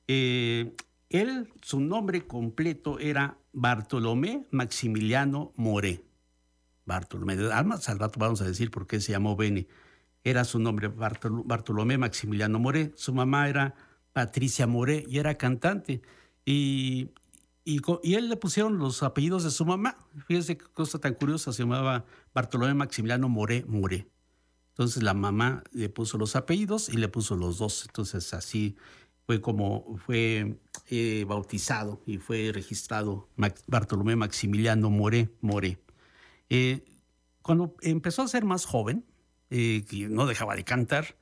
Eh, 0.10 0.76
él, 1.10 1.48
su 1.62 1.80
nombre 1.80 2.28
completo 2.28 3.00
era 3.00 3.38
Bartolomé 3.54 4.46
Maximiliano 4.52 5.54
Moré. 5.56 6.04
Bartolomé, 6.86 7.34
además 7.52 7.88
al 7.88 7.98
rato 8.00 8.20
vamos 8.20 8.42
a 8.42 8.46
decir 8.46 8.70
por 8.72 8.88
qué 8.88 9.00
se 9.00 9.14
llamó 9.14 9.38
Benny. 9.38 9.68
Era 10.26 10.44
su 10.44 10.60
nombre, 10.60 10.90
Bartol- 10.90 11.44
Bartolomé 11.46 11.98
Maximiliano 11.98 12.60
Moré. 12.60 12.92
Su 12.96 13.14
mamá 13.14 13.48
era 13.48 13.74
Patricia 14.12 14.68
Moré 14.68 15.06
y 15.08 15.18
era 15.20 15.36
cantante. 15.38 16.02
Y, 16.46 17.12
y, 17.66 18.14
él 18.14 18.30
le 18.30 18.38
pusieron 18.38 18.78
los 18.78 19.02
apellidos 19.02 19.44
de 19.44 19.50
su 19.50 19.66
mamá. 19.66 19.98
Fíjese 20.28 20.56
qué 20.56 20.66
cosa 20.66 21.00
tan 21.00 21.16
curiosa, 21.16 21.52
se 21.52 21.64
llamaba 21.64 22.06
Bartolomé 22.34 22.76
Maximiliano 22.76 23.28
Moré 23.28 23.66
Moré. 23.68 24.08
Entonces 24.70 25.02
la 25.02 25.16
mamá 25.16 25.64
le 25.72 25.90
puso 25.90 26.18
los 26.20 26.36
apellidos 26.36 26.90
y 26.90 26.98
le 26.98 27.08
puso 27.08 27.36
los 27.36 27.58
dos. 27.58 27.86
Entonces 27.88 28.34
así 28.36 28.76
fue 29.26 29.42
como 29.42 29.98
fue 30.06 30.60
eh, 30.90 31.26
bautizado 31.28 32.04
y 32.06 32.20
fue 32.20 32.52
registrado 32.54 33.30
Bartolomé 33.66 34.16
Maximiliano 34.16 34.92
Moré 34.92 35.30
Moré. 35.42 35.80
Eh, 36.50 36.86
cuando 37.42 37.76
empezó 37.82 38.22
a 38.22 38.28
ser 38.28 38.46
más 38.46 38.66
joven, 38.66 39.06
eh, 39.50 39.84
no 40.10 40.28
dejaba 40.28 40.56
de 40.56 40.64
cantar, 40.64 41.16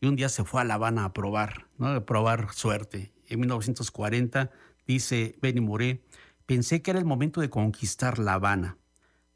y 0.00 0.06
un 0.06 0.14
día 0.14 0.28
se 0.28 0.44
fue 0.44 0.60
a 0.60 0.64
La 0.64 0.74
Habana 0.74 1.04
a 1.06 1.12
probar, 1.12 1.66
¿no? 1.76 1.88
a 1.88 2.06
probar 2.06 2.52
suerte. 2.52 3.12
En 3.26 3.40
1940 3.40 4.50
dice 4.88 5.38
Benny 5.42 5.60
Moré, 5.60 6.02
pensé 6.46 6.80
que 6.80 6.90
era 6.90 6.98
el 6.98 7.04
momento 7.04 7.42
de 7.42 7.50
conquistar 7.50 8.18
La 8.18 8.32
Habana. 8.34 8.78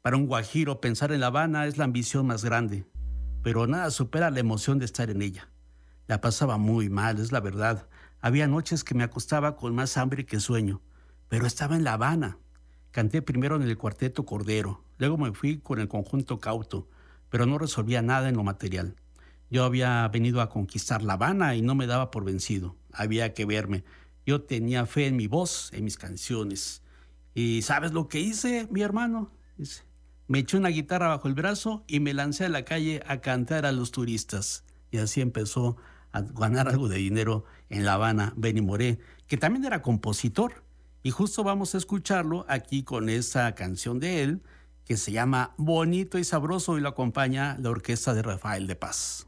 Para 0.01 0.17
un 0.17 0.25
guajiro 0.25 0.81
pensar 0.81 1.11
en 1.11 1.19
La 1.19 1.27
Habana 1.27 1.67
es 1.67 1.77
la 1.77 1.85
ambición 1.85 2.25
más 2.25 2.43
grande, 2.43 2.85
pero 3.43 3.67
nada 3.67 3.91
supera 3.91 4.31
la 4.31 4.39
emoción 4.39 4.79
de 4.79 4.85
estar 4.85 5.11
en 5.11 5.21
ella. 5.21 5.49
La 6.07 6.21
pasaba 6.21 6.57
muy 6.57 6.89
mal, 6.89 7.19
es 7.19 7.31
la 7.31 7.39
verdad. 7.39 7.87
Había 8.19 8.47
noches 8.47 8.83
que 8.83 8.95
me 8.95 9.03
acostaba 9.03 9.55
con 9.55 9.75
más 9.75 9.95
hambre 9.95 10.25
que 10.25 10.39
sueño, 10.39 10.81
pero 11.29 11.45
estaba 11.45 11.75
en 11.75 11.83
La 11.83 11.93
Habana. 11.93 12.39
Canté 12.89 13.21
primero 13.21 13.55
en 13.55 13.61
el 13.61 13.77
cuarteto 13.77 14.25
Cordero, 14.25 14.83
luego 14.97 15.17
me 15.17 15.33
fui 15.33 15.59
con 15.59 15.79
el 15.79 15.87
conjunto 15.87 16.39
Cauto, 16.39 16.89
pero 17.29 17.45
no 17.45 17.59
resolvía 17.59 18.01
nada 18.01 18.27
en 18.27 18.35
lo 18.35 18.43
material. 18.43 18.95
Yo 19.51 19.65
había 19.65 20.07
venido 20.07 20.41
a 20.41 20.49
conquistar 20.49 21.03
La 21.03 21.13
Habana 21.13 21.55
y 21.55 21.61
no 21.61 21.75
me 21.75 21.85
daba 21.85 22.09
por 22.09 22.25
vencido. 22.25 22.75
Había 22.91 23.35
que 23.35 23.45
verme. 23.45 23.83
Yo 24.25 24.41
tenía 24.41 24.85
fe 24.85 25.07
en 25.07 25.15
mi 25.15 25.27
voz, 25.27 25.71
en 25.73 25.83
mis 25.83 25.97
canciones. 25.97 26.81
¿Y 27.33 27.61
sabes 27.63 27.91
lo 27.91 28.07
que 28.07 28.19
hice, 28.19 28.67
mi 28.71 28.81
hermano? 28.81 29.31
Me 30.27 30.39
eché 30.39 30.57
una 30.57 30.69
guitarra 30.69 31.09
bajo 31.09 31.27
el 31.27 31.33
brazo 31.33 31.83
y 31.87 31.99
me 31.99 32.13
lancé 32.13 32.45
a 32.45 32.49
la 32.49 32.63
calle 32.63 33.01
a 33.07 33.21
cantar 33.21 33.65
a 33.65 33.71
los 33.71 33.91
turistas. 33.91 34.63
Y 34.91 34.97
así 34.97 35.21
empezó 35.21 35.77
a 36.11 36.21
ganar 36.21 36.69
algo 36.69 36.87
de 36.87 36.97
dinero 36.97 37.43
en 37.69 37.83
La 37.85 37.93
Habana, 37.93 38.33
Benny 38.37 38.61
Moré, 38.61 38.99
que 39.27 39.37
también 39.37 39.65
era 39.65 39.81
compositor. 39.81 40.63
Y 41.01 41.11
justo 41.11 41.43
vamos 41.43 41.75
a 41.75 41.77
escucharlo 41.77 42.45
aquí 42.47 42.83
con 42.83 43.09
esa 43.09 43.53
canción 43.55 43.99
de 43.99 44.23
él, 44.23 44.41
que 44.85 44.95
se 44.95 45.11
llama 45.11 45.53
Bonito 45.57 46.17
y 46.17 46.23
Sabroso 46.23 46.77
y 46.77 46.81
lo 46.81 46.89
acompaña 46.89 47.57
la 47.59 47.71
orquesta 47.71 48.13
de 48.13 48.21
Rafael 48.21 48.67
de 48.67 48.75
Paz. 48.75 49.27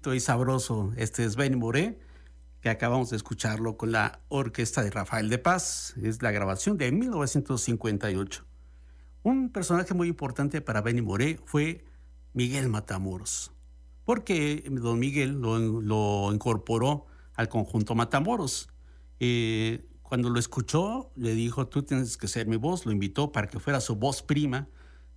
Bonito 0.00 0.14
y 0.14 0.20
sabroso. 0.20 0.94
Este 0.96 1.24
es 1.26 1.36
Benny 1.36 1.56
Moré, 1.56 1.98
que 2.62 2.70
acabamos 2.70 3.10
de 3.10 3.16
escucharlo 3.16 3.76
con 3.76 3.92
la 3.92 4.20
orquesta 4.30 4.82
de 4.82 4.90
Rafael 4.90 5.28
de 5.28 5.36
Paz. 5.36 5.94
Es 6.02 6.22
la 6.22 6.30
grabación 6.30 6.78
de 6.78 6.90
1958. 6.90 8.46
Un 9.24 9.50
personaje 9.50 9.92
muy 9.92 10.08
importante 10.08 10.62
para 10.62 10.80
Benny 10.80 11.02
Moré 11.02 11.38
fue 11.44 11.84
Miguel 12.32 12.70
Matamoros, 12.70 13.52
porque 14.06 14.64
don 14.70 14.98
Miguel 14.98 15.38
lo, 15.38 15.58
lo 15.58 16.32
incorporó 16.32 17.04
al 17.34 17.50
conjunto 17.50 17.94
Matamoros. 17.94 18.70
Eh, 19.18 19.86
cuando 20.00 20.30
lo 20.30 20.40
escuchó, 20.40 21.12
le 21.14 21.34
dijo, 21.34 21.68
tú 21.68 21.82
tienes 21.82 22.16
que 22.16 22.26
ser 22.26 22.46
mi 22.46 22.56
voz, 22.56 22.86
lo 22.86 22.92
invitó 22.92 23.32
para 23.32 23.48
que 23.48 23.60
fuera 23.60 23.80
su 23.80 23.96
voz 23.96 24.22
prima 24.22 24.66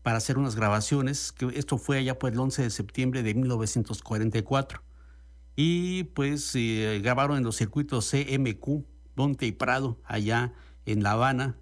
para 0.03 0.17
hacer 0.17 0.37
unas 0.37 0.55
grabaciones, 0.55 1.31
que 1.31 1.47
esto 1.55 1.77
fue 1.77 1.97
allá 1.97 2.19
por 2.19 2.31
el 2.31 2.39
11 2.39 2.61
de 2.63 2.69
septiembre 2.69 3.23
de 3.23 3.33
1944. 3.33 4.83
Y 5.55 6.03
pues 6.05 6.51
eh, 6.55 6.99
grabaron 7.03 7.37
en 7.37 7.43
los 7.43 7.55
circuitos 7.55 8.11
CMQ, 8.11 8.85
Monte 9.15 9.45
y 9.45 9.51
Prado, 9.51 9.99
allá 10.05 10.53
en 10.85 11.01
La 11.01 11.11
Habana, 11.11 11.57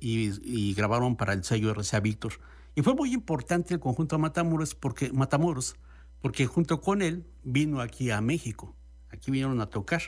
y 0.00 0.74
grabaron 0.74 1.16
para 1.16 1.32
el 1.32 1.42
sello 1.42 1.72
RCA 1.72 2.00
Víctor. 2.00 2.34
Y 2.74 2.82
fue 2.82 2.94
muy 2.94 3.14
importante 3.14 3.72
el 3.72 3.80
conjunto 3.80 4.18
Matamoros 4.18 4.74
porque, 4.74 5.10
Matamoros, 5.10 5.76
porque 6.20 6.46
junto 6.46 6.82
con 6.82 7.00
él 7.00 7.24
vino 7.42 7.80
aquí 7.80 8.10
a 8.10 8.20
México. 8.20 8.76
Aquí 9.10 9.30
vinieron 9.30 9.62
a 9.62 9.70
tocar 9.70 10.02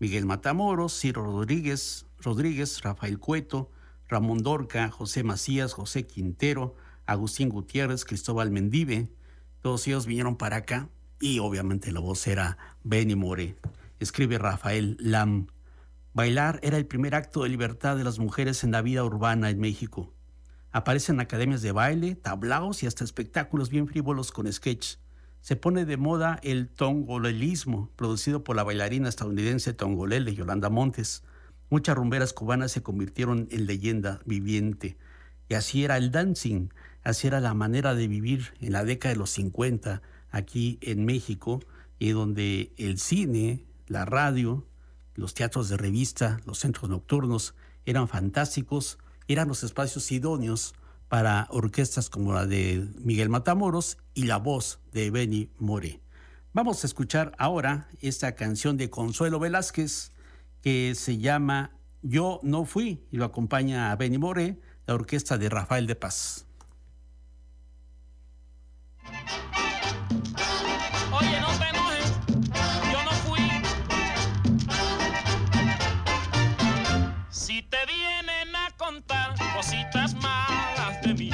Miguel 0.00 0.26
Matamoros, 0.26 1.00
Ciro 1.00 1.24
Rodríguez, 1.24 2.04
Rodríguez, 2.18 2.82
Rafael 2.82 3.18
Cueto, 3.18 3.70
Ramón 4.06 4.42
Dorca, 4.42 4.90
José 4.90 5.22
Macías, 5.22 5.72
José 5.72 6.06
Quintero, 6.06 6.74
Agustín 7.06 7.48
Gutiérrez, 7.48 8.04
Cristóbal 8.04 8.50
Mendive. 8.50 9.08
Todos 9.60 9.86
ellos 9.86 10.06
vinieron 10.06 10.36
para 10.36 10.56
acá 10.56 10.88
y 11.20 11.38
obviamente 11.38 11.92
la 11.92 12.00
voz 12.00 12.26
era 12.26 12.56
Benny 12.82 13.14
More. 13.14 13.56
Escribe 13.98 14.38
Rafael 14.38 14.96
Lam. 15.00 15.48
Bailar 16.12 16.58
era 16.62 16.76
el 16.76 16.86
primer 16.86 17.14
acto 17.14 17.42
de 17.42 17.50
libertad 17.50 17.96
de 17.96 18.04
las 18.04 18.18
mujeres 18.18 18.64
en 18.64 18.72
la 18.72 18.82
vida 18.82 19.04
urbana 19.04 19.50
en 19.50 19.60
México. 19.60 20.12
Aparecen 20.72 21.20
academias 21.20 21.62
de 21.62 21.72
baile, 21.72 22.14
tablaos 22.14 22.82
y 22.82 22.86
hasta 22.86 23.04
espectáculos 23.04 23.70
bien 23.70 23.86
frívolos 23.86 24.32
con 24.32 24.52
sketch. 24.52 24.96
Se 25.40 25.56
pone 25.56 25.84
de 25.84 25.96
moda 25.96 26.38
el 26.42 26.68
tongolelismo, 26.68 27.90
producido 27.96 28.44
por 28.44 28.56
la 28.56 28.62
bailarina 28.62 29.08
estadounidense 29.08 29.72
Tongolele 29.72 30.34
Yolanda 30.34 30.68
Montes. 30.68 31.22
Muchas 31.70 31.96
rumberas 31.96 32.32
cubanas 32.32 32.72
se 32.72 32.82
convirtieron 32.82 33.48
en 33.50 33.66
leyenda 33.66 34.20
viviente. 34.26 34.96
Y 35.48 35.54
así 35.54 35.84
era 35.84 35.96
el 35.96 36.10
dancing, 36.10 36.68
así 37.04 37.26
era 37.26 37.40
la 37.40 37.54
manera 37.54 37.94
de 37.94 38.08
vivir 38.08 38.54
en 38.60 38.72
la 38.72 38.84
década 38.84 39.14
de 39.14 39.18
los 39.18 39.30
50 39.30 40.02
aquí 40.30 40.78
en 40.82 41.04
México, 41.04 41.60
y 41.98 42.10
donde 42.10 42.72
el 42.78 42.98
cine, 42.98 43.64
la 43.86 44.04
radio, 44.04 44.66
los 45.14 45.34
teatros 45.34 45.68
de 45.68 45.76
revista, 45.76 46.40
los 46.46 46.58
centros 46.58 46.90
nocturnos 46.90 47.54
eran 47.84 48.08
fantásticos, 48.08 48.98
eran 49.28 49.48
los 49.48 49.62
espacios 49.62 50.10
idóneos 50.10 50.74
para 51.08 51.46
orquestas 51.50 52.08
como 52.08 52.32
la 52.32 52.46
de 52.46 52.88
Miguel 53.00 53.28
Matamoros 53.28 53.98
y 54.14 54.24
la 54.24 54.38
voz 54.38 54.80
de 54.92 55.10
Benny 55.10 55.50
More. 55.58 56.00
Vamos 56.52 56.82
a 56.82 56.86
escuchar 56.86 57.32
ahora 57.38 57.88
esta 58.00 58.34
canción 58.34 58.76
de 58.76 58.90
Consuelo 58.90 59.38
Velázquez 59.38 60.12
que 60.62 60.94
se 60.94 61.18
llama 61.18 61.72
Yo 62.02 62.40
no 62.42 62.64
fui 62.64 63.04
y 63.10 63.16
lo 63.18 63.24
acompaña 63.24 63.92
a 63.92 63.96
Benny 63.96 64.18
More, 64.18 64.58
la 64.86 64.94
orquesta 64.94 65.36
de 65.36 65.48
Rafael 65.48 65.86
de 65.86 65.96
Paz. 65.96 66.46
Oye, 71.12 71.40
no 71.40 71.48
te 71.58 71.68
enojes, 71.68 72.12
yo 72.92 73.04
no 73.04 73.10
fui. 73.26 73.50
Si 77.30 77.62
te 77.62 77.78
vienen 77.86 78.54
a 78.54 78.70
contar 78.76 79.34
cositas 79.56 80.14
malas 80.14 81.00
de 81.02 81.14
mí, 81.14 81.30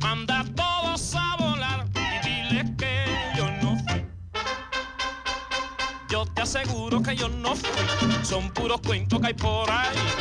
manda 0.00 0.40
a 0.40 0.44
todos 0.44 1.14
a 1.14 1.36
volar 1.36 1.86
y 1.94 2.28
dile 2.28 2.76
que 2.76 3.04
yo 3.36 3.50
no 3.62 3.76
fui. 3.86 4.04
Yo 6.08 6.26
te 6.26 6.42
aseguro 6.42 7.02
que 7.02 7.16
yo 7.16 7.28
no 7.28 7.56
fui, 7.56 8.24
son 8.24 8.50
puros 8.50 8.80
cuentos 8.80 9.20
que 9.20 9.26
hay 9.28 9.34
por 9.34 9.70
ahí. 9.70 10.13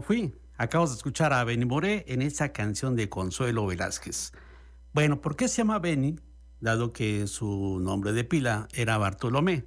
Fui. 0.00 0.34
Acabas 0.58 0.90
de 0.90 0.96
escuchar 0.96 1.32
a 1.32 1.44
Benny 1.44 1.64
Moré 1.64 2.04
en 2.08 2.22
esa 2.22 2.52
canción 2.52 2.96
de 2.96 3.08
Consuelo 3.08 3.66
Velázquez. 3.66 4.32
Bueno, 4.92 5.20
¿por 5.20 5.36
qué 5.36 5.48
se 5.48 5.58
llama 5.58 5.78
Benny? 5.78 6.18
Dado 6.60 6.92
que 6.92 7.26
su 7.26 7.78
nombre 7.80 8.12
de 8.12 8.24
pila 8.24 8.68
era 8.72 8.96
Bartolomé. 8.98 9.66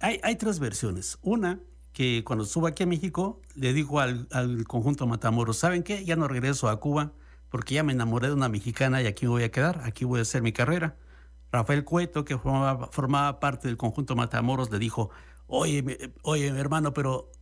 Hay, 0.00 0.20
hay 0.22 0.36
tres 0.36 0.58
versiones. 0.58 1.18
Una, 1.22 1.60
que 1.92 2.22
cuando 2.24 2.44
estuvo 2.44 2.66
aquí 2.66 2.82
a 2.82 2.86
México, 2.86 3.40
le 3.54 3.72
dijo 3.72 4.00
al, 4.00 4.28
al 4.30 4.64
conjunto 4.64 5.06
Matamoros, 5.06 5.56
¿saben 5.56 5.82
qué? 5.82 6.04
Ya 6.04 6.16
no 6.16 6.28
regreso 6.28 6.68
a 6.68 6.78
Cuba 6.80 7.12
porque 7.50 7.74
ya 7.74 7.82
me 7.82 7.92
enamoré 7.92 8.28
de 8.28 8.34
una 8.34 8.48
mexicana 8.48 9.02
y 9.02 9.06
aquí 9.06 9.26
me 9.26 9.32
voy 9.32 9.42
a 9.42 9.50
quedar, 9.50 9.82
aquí 9.84 10.04
voy 10.04 10.20
a 10.20 10.22
hacer 10.22 10.40
mi 10.40 10.52
carrera. 10.52 10.96
Rafael 11.52 11.84
Cueto, 11.84 12.24
que 12.24 12.38
formaba, 12.38 12.88
formaba 12.92 13.40
parte 13.40 13.66
del 13.66 13.76
conjunto 13.76 14.14
Matamoros, 14.14 14.70
le 14.70 14.78
dijo, 14.78 15.10
oye, 15.48 16.12
oye, 16.22 16.46
hermano, 16.46 16.94
pero 16.94 17.32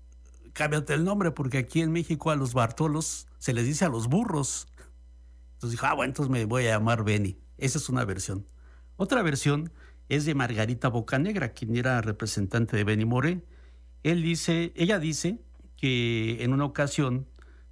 cámbiate 0.59 0.93
el 0.93 1.05
nombre 1.05 1.31
porque 1.31 1.59
aquí 1.59 1.83
en 1.83 1.93
México 1.93 2.33
a 2.33 2.37
los 2.37 2.53
Bartolos 2.53 3.29
se 3.39 3.55
les 3.55 3.65
dice 3.65 3.85
a 3.85 3.89
los 3.89 4.09
burros. 4.09 4.67
Entonces 5.53 5.71
dijo, 5.71 5.87
ah, 5.87 5.95
bueno, 5.95 6.11
entonces 6.11 6.33
me 6.33 6.45
voy 6.47 6.67
a 6.67 6.71
llamar 6.71 7.05
Benny. 7.05 7.39
Esa 7.59 7.79
es 7.79 7.89
una 7.89 8.05
versión. 8.05 8.45
Otra 8.97 9.23
versión 9.23 9.71
es 10.09 10.25
de 10.25 10.35
Margarita 10.35 10.89
Bocanegra, 10.89 11.51
quien 11.51 11.77
era 11.77 12.01
representante 12.01 12.77
de 12.77 12.83
Benny 12.83 13.05
Moré. 13.05 13.45
Él 14.03 14.25
dice, 14.25 14.73
ella 14.75 14.99
dice 14.99 15.39
que 15.77 16.43
en 16.43 16.53
una 16.53 16.65
ocasión 16.65 17.29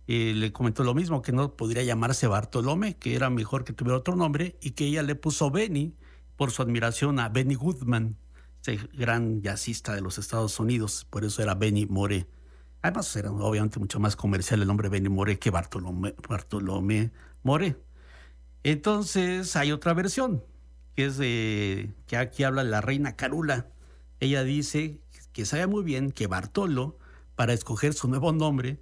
eh, 0.06 0.32
le 0.36 0.52
comentó 0.52 0.84
lo 0.84 0.94
mismo, 0.94 1.22
que 1.22 1.32
no 1.32 1.56
podría 1.56 1.82
llamarse 1.82 2.28
Bartolomé, 2.28 2.96
que 2.96 3.16
era 3.16 3.30
mejor 3.30 3.64
que 3.64 3.72
tuviera 3.72 3.98
otro 3.98 4.14
nombre, 4.14 4.58
y 4.60 4.70
que 4.70 4.84
ella 4.84 5.02
le 5.02 5.16
puso 5.16 5.50
Benny 5.50 5.96
por 6.36 6.52
su 6.52 6.62
admiración 6.62 7.18
a 7.18 7.30
Benny 7.30 7.56
Goodman, 7.56 8.16
ese 8.62 8.78
gran 8.92 9.42
jazzista 9.42 9.92
de 9.92 10.02
los 10.02 10.18
Estados 10.18 10.60
Unidos, 10.60 11.04
por 11.10 11.24
eso 11.24 11.42
era 11.42 11.56
Benny 11.56 11.86
Moré. 11.86 12.28
Además, 12.86 13.16
era 13.16 13.32
obviamente 13.32 13.80
mucho 13.80 13.98
más 13.98 14.14
comercial 14.14 14.62
el 14.62 14.68
nombre 14.68 14.88
Benny 14.88 15.08
Moré 15.08 15.40
que 15.40 15.50
Bartolomé, 15.50 16.14
Bartolomé 16.28 17.10
Moré. 17.42 17.76
Entonces, 18.62 19.56
hay 19.56 19.72
otra 19.72 19.92
versión, 19.92 20.44
que 20.94 21.06
es 21.06 21.16
de, 21.16 21.90
que 22.06 22.16
aquí 22.16 22.44
habla 22.44 22.62
la 22.62 22.80
reina 22.80 23.16
Carula. 23.16 23.66
Ella 24.20 24.44
dice 24.44 25.00
que 25.32 25.44
sabe 25.46 25.66
muy 25.66 25.82
bien 25.82 26.12
que 26.12 26.28
Bartolo, 26.28 26.96
para 27.34 27.54
escoger 27.54 27.92
su 27.92 28.06
nuevo 28.06 28.32
nombre, 28.32 28.80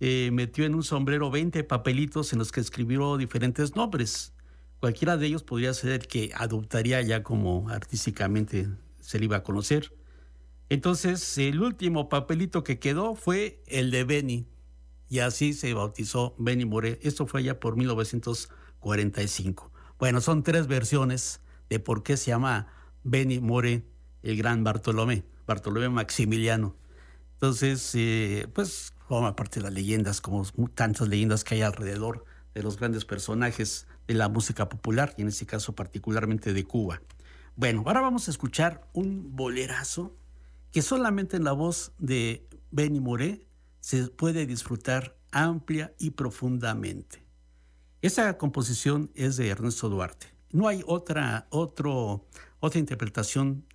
eh, 0.00 0.30
metió 0.32 0.64
en 0.64 0.74
un 0.74 0.82
sombrero 0.82 1.30
20 1.30 1.62
papelitos 1.62 2.32
en 2.32 2.40
los 2.40 2.50
que 2.50 2.58
escribió 2.58 3.16
diferentes 3.18 3.76
nombres. 3.76 4.34
Cualquiera 4.80 5.16
de 5.16 5.26
ellos 5.28 5.44
podría 5.44 5.72
ser 5.74 5.92
el 5.92 6.08
que 6.08 6.32
adoptaría 6.34 7.00
ya 7.02 7.22
como 7.22 7.68
artísticamente 7.68 8.68
se 9.00 9.20
le 9.20 9.26
iba 9.26 9.36
a 9.36 9.42
conocer. 9.44 9.92
Entonces, 10.68 11.36
el 11.38 11.60
último 11.60 12.08
papelito 12.08 12.64
que 12.64 12.78
quedó 12.78 13.14
fue 13.14 13.62
el 13.66 13.90
de 13.90 14.04
Benny. 14.04 14.46
Y 15.08 15.18
así 15.20 15.52
se 15.52 15.74
bautizó 15.74 16.34
Benny 16.38 16.64
Moré. 16.64 16.98
Esto 17.02 17.26
fue 17.26 17.42
ya 17.42 17.60
por 17.60 17.76
1945. 17.76 19.70
Bueno, 19.98 20.20
son 20.20 20.42
tres 20.42 20.66
versiones 20.66 21.40
de 21.68 21.78
por 21.78 22.02
qué 22.02 22.16
se 22.16 22.30
llama 22.30 22.68
Benny 23.04 23.40
Moré, 23.40 23.84
el 24.22 24.36
gran 24.36 24.64
Bartolomé, 24.64 25.24
Bartolomé 25.46 25.88
Maximiliano. 25.90 26.74
Entonces, 27.34 27.90
eh, 27.94 28.48
pues 28.54 28.94
forma 29.06 29.36
parte 29.36 29.60
de 29.60 29.64
las 29.64 29.72
leyendas, 29.72 30.20
como 30.20 30.44
tantas 30.74 31.08
leyendas 31.08 31.44
que 31.44 31.56
hay 31.56 31.62
alrededor 31.62 32.24
de 32.54 32.62
los 32.62 32.78
grandes 32.78 33.04
personajes 33.04 33.86
de 34.06 34.14
la 34.14 34.28
música 34.28 34.68
popular, 34.68 35.14
y 35.16 35.22
en 35.22 35.28
este 35.28 35.46
caso 35.46 35.74
particularmente 35.74 36.52
de 36.52 36.64
Cuba. 36.64 37.02
Bueno, 37.56 37.82
ahora 37.86 38.00
vamos 38.00 38.28
a 38.28 38.30
escuchar 38.30 38.88
un 38.92 39.36
bolerazo 39.36 40.16
que 40.74 40.82
solamente 40.82 41.36
en 41.36 41.44
la 41.44 41.52
voz 41.52 41.92
de 41.98 42.48
Benny 42.72 42.98
Moré 42.98 43.46
se 43.78 44.08
puede 44.08 44.44
disfrutar 44.44 45.16
amplia 45.30 45.94
y 46.00 46.10
profundamente. 46.10 47.24
Esa 48.02 48.36
composición 48.38 49.12
es 49.14 49.36
de 49.36 49.50
Ernesto 49.50 49.88
Duarte. 49.88 50.34
No 50.50 50.66
hay 50.66 50.82
otra, 50.84 51.46
otra 51.50 52.80
interpretación 52.80 53.68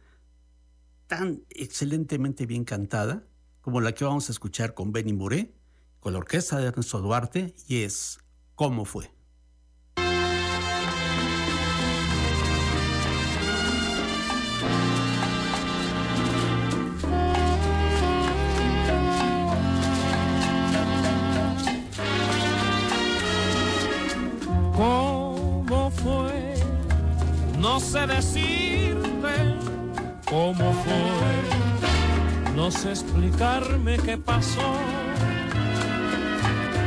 tan 1.07 1.41
excelentemente 1.51 2.45
bien 2.45 2.65
cantada 2.65 3.23
como 3.62 3.79
la 3.79 3.93
que 3.93 4.03
vamos 4.03 4.27
a 4.27 4.33
escuchar 4.33 4.73
con 4.73 4.91
Benny 4.91 5.13
Moré, 5.13 5.55
con 6.01 6.12
la 6.12 6.19
orquesta 6.19 6.57
de 6.57 6.65
Ernesto 6.65 6.99
Duarte, 6.99 7.55
y 7.65 7.83
es 7.83 8.19
¿Cómo 8.55 8.83
fue? 8.83 9.09
No 27.80 27.86
sé 27.86 28.08
decirte 28.08 29.56
cómo 30.30 30.74
fue. 30.84 32.54
No 32.54 32.70
sé 32.70 32.89
explicarme 32.89 33.98
qué 34.00 34.18
pasó. 34.18 34.74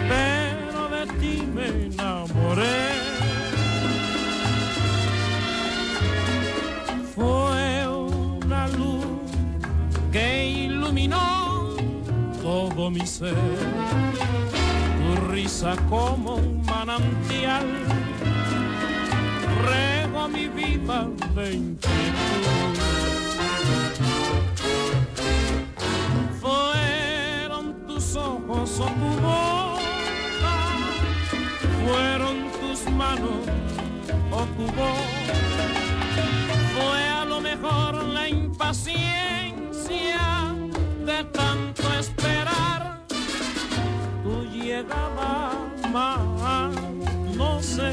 Pero 0.06 0.88
de 0.90 1.06
ti 1.18 1.48
me 1.54 1.86
enamoré. 1.86 2.90
Fue 7.14 7.88
una 7.88 8.68
luz 8.68 9.06
que 10.12 10.46
iluminó 10.46 11.74
todo 12.42 12.90
mi 12.90 13.06
ser 13.06 13.34
tu 15.02 15.32
risa 15.32 15.74
como 15.88 16.34
un 16.34 16.62
manantial 16.66 17.64
mi 20.28 20.48
vida 20.48 21.08
de 21.34 21.54
inquietud. 21.54 22.78
Fueron 26.40 27.86
tus 27.86 28.16
ojos 28.16 28.80
o 28.80 28.84
tu 28.84 29.10
boca, 29.20 30.56
fueron 31.84 32.50
tus 32.60 32.90
manos 32.92 33.46
o 34.30 34.44
tu 34.56 34.64
voz. 34.76 35.06
Fue 36.74 37.08
a 37.08 37.24
lo 37.24 37.40
mejor 37.40 38.04
la 38.04 38.28
impaciencia 38.28 39.04
de 41.06 41.24
tanto 41.32 41.82
esperar 41.98 43.00
tu 44.22 44.44
llegada 44.44 45.52
más. 45.92 46.74
No 47.36 47.60
sé, 47.62 47.92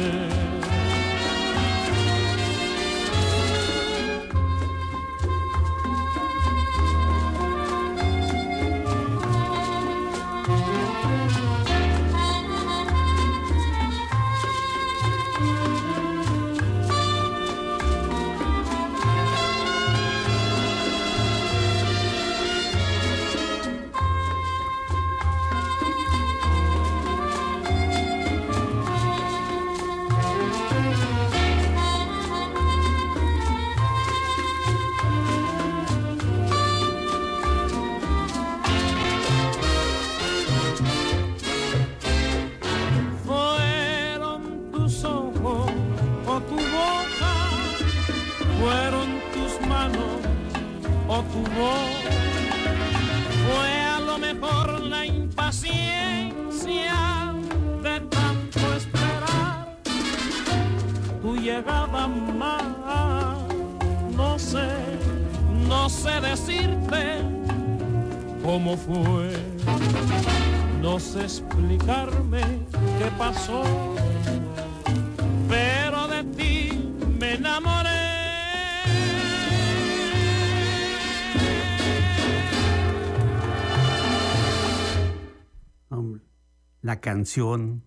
La 87.01 87.13
canción, 87.13 87.83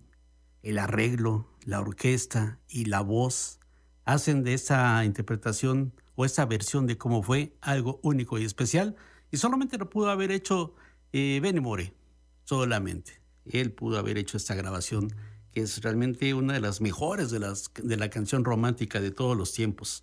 el 0.64 0.76
arreglo, 0.76 1.48
la 1.64 1.80
orquesta 1.80 2.58
y 2.68 2.86
la 2.86 3.00
voz 3.00 3.60
hacen 4.04 4.42
de 4.42 4.54
esa 4.54 5.04
interpretación 5.04 5.94
o 6.16 6.24
esa 6.24 6.46
versión 6.46 6.88
de 6.88 6.98
cómo 6.98 7.22
fue 7.22 7.56
algo 7.60 8.00
único 8.02 8.40
y 8.40 8.44
especial. 8.44 8.96
Y 9.30 9.36
solamente 9.36 9.78
lo 9.78 9.88
pudo 9.88 10.10
haber 10.10 10.32
hecho 10.32 10.74
eh, 11.12 11.38
Benny 11.40 11.60
More, 11.60 11.94
solamente. 12.42 13.22
Él 13.44 13.70
pudo 13.70 14.00
haber 14.00 14.18
hecho 14.18 14.36
esta 14.36 14.56
grabación, 14.56 15.14
que 15.52 15.60
es 15.60 15.80
realmente 15.80 16.34
una 16.34 16.54
de 16.54 16.60
las 16.60 16.80
mejores 16.80 17.30
de, 17.30 17.38
las, 17.38 17.70
de 17.80 17.96
la 17.96 18.10
canción 18.10 18.44
romántica 18.44 19.00
de 19.00 19.12
todos 19.12 19.36
los 19.36 19.52
tiempos. 19.52 20.02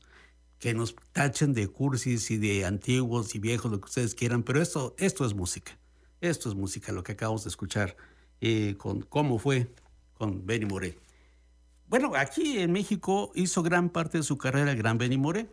Que 0.58 0.74
nos 0.74 0.96
tachen 1.12 1.54
de 1.54 1.68
cursis 1.68 2.32
y 2.32 2.38
de 2.38 2.64
antiguos 2.64 3.36
y 3.36 3.40
viejos, 3.40 3.74
lo 3.74 3.82
que 3.82 3.90
ustedes 3.90 4.16
quieran, 4.16 4.44
pero 4.44 4.62
esto, 4.62 4.96
esto 4.98 5.26
es 5.26 5.34
música. 5.34 5.78
Esto 6.22 6.48
es 6.48 6.56
música, 6.56 6.94
lo 6.94 7.04
que 7.04 7.12
acabamos 7.12 7.44
de 7.44 7.50
escuchar 7.50 7.98
eh, 8.42 8.76
con 8.78 9.02
cómo 9.02 9.40
fue 9.40 9.74
con 10.14 10.46
Benny 10.46 10.66
Moré. 10.66 10.98
Bueno, 11.88 12.14
aquí 12.16 12.60
en 12.60 12.72
México 12.72 13.32
hizo 13.36 13.64
gran 13.64 13.90
parte 13.90 14.18
de 14.18 14.24
su 14.24 14.38
carrera 14.38 14.72
el 14.72 14.78
gran 14.78 14.98
Benny 14.98 15.18
Moré. 15.18 15.50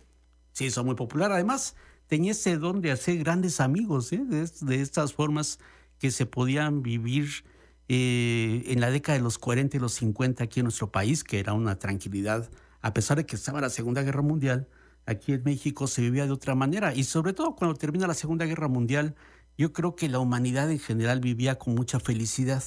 Se 0.53 0.64
hizo 0.64 0.85
muy 0.85 0.94
popular. 0.94 1.33
Además, 1.33 1.74
tenía 2.07 2.33
ese 2.33 2.57
don 2.59 2.81
de 2.81 2.90
hacer 2.90 3.18
grandes 3.18 3.61
amigos, 3.61 4.12
¿eh? 4.12 4.24
de, 4.24 4.81
estas 4.81 5.12
formas 5.12 5.59
que 5.98 6.11
se 6.11 6.27
podían 6.27 6.83
vivir 6.83 7.44
eh, 7.88 8.62
en 8.66 8.81
la 8.81 8.90
década 8.90 9.18
de 9.18 9.24
los 9.24 9.38
40 9.38 9.77
y 9.77 9.81
los 9.81 9.94
50 9.94 10.44
aquí 10.44 10.61
en 10.61 10.64
nuestro 10.64 10.90
país, 10.90 11.24
que 11.24 11.40
era 11.40 11.53
una 11.53 11.79
tranquilidad, 11.79 12.51
a 12.81 12.94
pesar 12.94 13.18
de 13.18 13.27
que 13.27 13.37
estaba 13.37 13.61
la 13.61 13.70
Segunda 13.70 14.03
Guerra 14.03 14.22
Mundial, 14.22 14.68
aquí 15.07 15.33
en 15.33 15.42
México 15.42 15.87
se 15.87 16.03
vivía 16.03 16.24
de 16.24 16.33
otra 16.33 16.55
manera. 16.55 16.94
Y 16.94 17.05
sobre 17.05 17.33
todo 17.33 17.57
cuando 17.57 17.77
termina 17.77 18.07
la 18.07 18.14
Segunda 18.14 18.46
Guerra 18.46 18.68
Mundial, 18.68 19.14
yo 19.57 19.72
creo 19.72 19.96
que 19.96 20.09
la 20.09 20.20
humanidad 20.20 20.70
en 20.70 20.79
general 20.79 21.20
vivía 21.20 21.59
con 21.59 21.74
mucha 21.74 21.98
felicidad. 21.98 22.62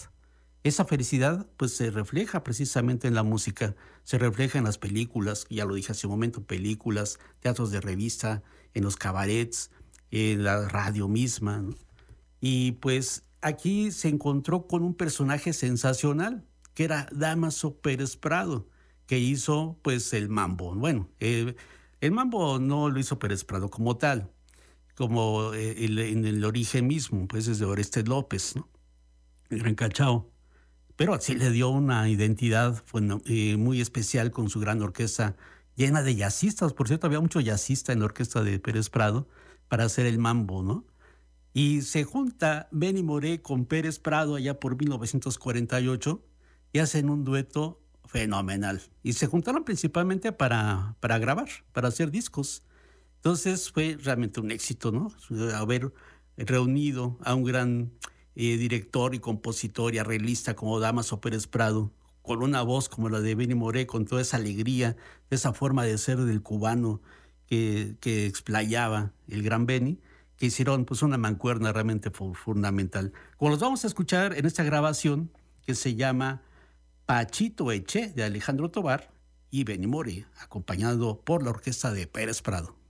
Esa 0.64 0.86
felicidad 0.86 1.48
pues 1.58 1.74
se 1.74 1.90
refleja 1.90 2.44
precisamente 2.44 3.08
en 3.08 3.16
la 3.16 3.24
música, 3.24 3.76
se 4.04 4.20
refleja 4.20 4.60
en 4.60 4.66
las 4.66 4.78
películas, 4.78 5.48
ya 5.50 5.66
lo 5.66 5.74
dije 5.74 5.92
hace 5.92 6.06
un 6.06 6.12
momento, 6.12 6.44
películas, 6.44 7.20
teatros 7.40 7.72
de 7.72 7.82
revista, 7.82 8.44
en 8.76 8.84
los 8.84 8.96
cabarets, 8.96 9.72
en 10.12 10.44
la 10.44 10.68
radio 10.68 11.08
misma. 11.08 11.66
Y 12.42 12.74
pues 12.74 13.24
aquí 13.42 13.92
se 13.92 14.10
encontró 14.10 14.68
con 14.68 14.84
un 14.84 14.94
personaje 14.94 15.54
sensacional, 15.54 16.46
que 16.76 16.84
era 16.84 17.08
Damaso 17.12 17.78
Pérez 17.78 18.16
Prado, 18.16 18.68
que 19.08 19.18
hizo 19.18 19.80
pues 19.82 20.14
el 20.14 20.30
mambo. 20.30 20.76
Bueno, 20.76 21.10
eh, 21.20 21.56
el 22.02 22.12
mambo 22.12 22.60
no 22.60 22.90
lo 22.90 23.00
hizo 23.00 23.18
Pérez 23.18 23.44
Prado 23.44 23.70
como 23.70 23.98
tal, 23.98 24.32
como 24.96 25.54
eh, 25.56 25.86
en 25.86 26.26
el 26.26 26.46
origen 26.46 26.86
mismo, 26.86 27.28
pues 27.28 27.48
es 27.48 27.58
de 27.58 27.66
Oreste 27.66 28.04
López, 28.04 28.56
¿no? 28.56 28.70
El 29.50 29.60
Gran 29.60 29.76
Cachao. 29.76 30.31
Pero 31.02 31.16
así 31.16 31.34
le 31.34 31.50
dio 31.50 31.70
una 31.70 32.08
identidad 32.10 32.84
eh, 33.26 33.58
muy 33.58 33.82
especial 33.82 34.30
con 34.30 34.52
su 34.52 34.60
gran 34.60 34.84
orquesta 34.84 35.36
llena 35.76 36.04
de 36.04 36.16
jazzistas. 36.16 36.74
Por 36.74 36.88
cierto, 36.88 37.08
había 37.08 37.20
mucho 37.20 37.40
jazzista 37.40 37.92
en 37.92 38.02
la 38.02 38.06
orquesta 38.06 38.44
de 38.44 38.60
Pérez 38.60 38.92
Prado 38.92 39.28
para 39.68 39.86
hacer 39.86 40.06
el 40.06 40.20
mambo, 40.20 40.62
¿no? 40.62 40.86
Y 41.54 41.82
se 41.82 42.04
junta 42.04 42.70
Benny 42.70 43.02
Moré 43.02 43.42
con 43.42 43.66
Pérez 43.66 43.98
Prado 43.98 44.36
allá 44.36 44.60
por 44.60 44.78
1948 44.78 46.24
y 46.72 46.78
hacen 46.78 47.10
un 47.10 47.24
dueto 47.24 47.82
fenomenal. 48.06 48.84
Y 49.02 49.14
se 49.14 49.26
juntaron 49.26 49.64
principalmente 49.64 50.32
para, 50.32 50.98
para 51.00 51.18
grabar, 51.18 51.50
para 51.74 51.88
hacer 51.88 52.12
discos. 52.12 52.62
Entonces 53.16 53.72
fue 53.72 53.98
realmente 54.00 54.40
un 54.40 54.52
éxito, 54.52 54.92
¿no? 54.92 55.12
Haber 55.56 55.92
reunido 56.38 57.18
a 57.24 57.34
un 57.34 57.44
gran 57.44 57.92
eh, 58.36 58.58
director 58.58 59.16
y 59.16 59.20
compositor 59.20 59.94
y 59.94 59.98
arreglista 59.98 60.56
como 60.56 60.80
Damaso 60.80 61.22
Pérez 61.22 61.48
Prado, 61.48 61.92
con 62.22 62.44
una 62.44 62.62
voz 62.62 62.90
como 62.90 63.10
la 63.10 63.20
de 63.20 63.36
Benny 63.36 63.56
Moré, 63.56 63.88
con 63.88 64.06
toda 64.06 64.22
esa 64.22 64.38
alegría, 64.38 64.96
esa 65.30 65.54
forma 65.54 65.84
de 65.84 65.98
ser 65.98 66.20
del 66.20 66.42
cubano 66.42 67.02
que, 67.48 67.96
que 68.00 68.26
explayaba 68.26 69.12
el 69.28 69.44
gran 69.44 69.66
Benny, 69.66 70.00
que 70.38 70.46
hicieron 70.48 70.86
pues 70.86 71.02
una 71.02 71.18
mancuerna 71.18 71.72
realmente 71.74 72.12
fundamental. 72.12 73.14
Como 73.38 73.52
los 73.52 73.60
vamos 73.60 73.84
a 73.84 73.88
escuchar 73.88 74.38
en 74.38 74.46
esta 74.46 74.64
grabación 74.64 75.32
que 75.66 75.76
se 75.76 75.96
llama 75.96 76.42
Pachito 77.06 77.72
Eche 77.72 78.10
de 78.10 78.24
Alejandro 78.24 78.72
Tobar 78.72 79.12
y 79.50 79.66
Benny 79.66 79.88
Moré, 79.88 80.26
acompañado 80.40 81.20
por 81.20 81.44
la 81.44 81.50
orquesta 81.50 81.92
de 81.92 82.08
Pérez 82.08 82.42
Prado. 82.42 82.81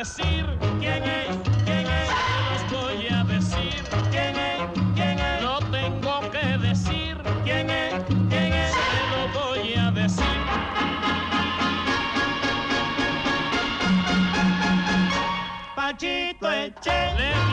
¿Quién 0.00 1.04
es? 1.04 1.36
¿Quién 1.66 1.86
es? 1.86 2.08
Los 2.50 2.72
voy 2.72 3.06
a 3.08 3.22
decir. 3.22 3.84
¿Quién 4.10 4.34
es? 4.34 4.60
¿Quién 4.94 5.18
es? 5.18 5.42
Lo 5.42 5.58
tengo 5.70 6.20
que 6.30 6.56
decir. 6.56 7.18
¿Quién 7.44 7.68
es? 7.68 7.92
¿Quién 8.30 8.50
es? 8.50 8.72
Se 8.72 9.02
lo 9.10 9.28
voy 9.38 9.74
a 9.74 9.90
decir. 9.90 10.40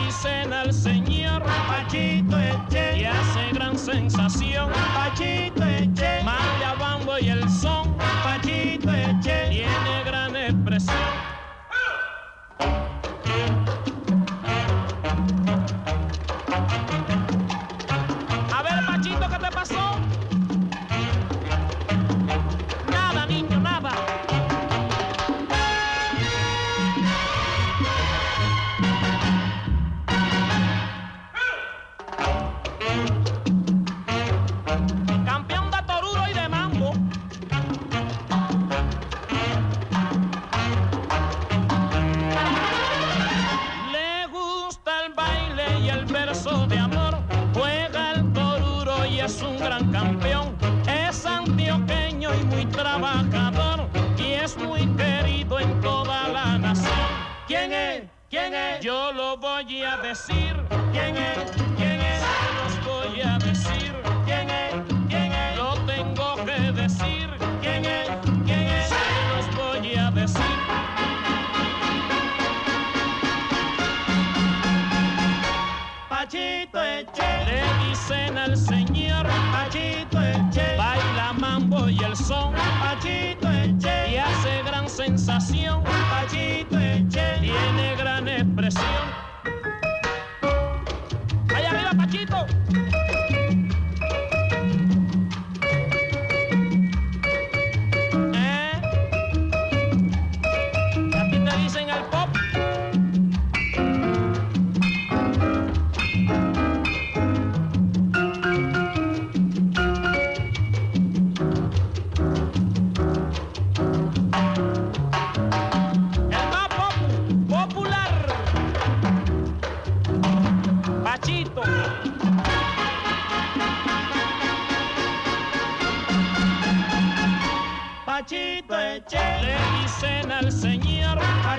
dicen 0.06 0.52
al 0.54 0.72
señor 0.72 1.42
Pachito 1.66 2.38
Eche, 2.38 2.98
y 3.00 3.04
hace 3.04 3.52
gran 3.52 3.76
sensación. 3.76 4.70
Pachito 4.94 5.64
Eche, 5.64 6.22
Mande 6.24 6.64
a 6.64 6.74
bambo 6.80 7.18
y 7.18 7.28
el 7.28 7.46
son 7.50 7.94
Pachito 8.24 8.90
Eche, 8.90 9.17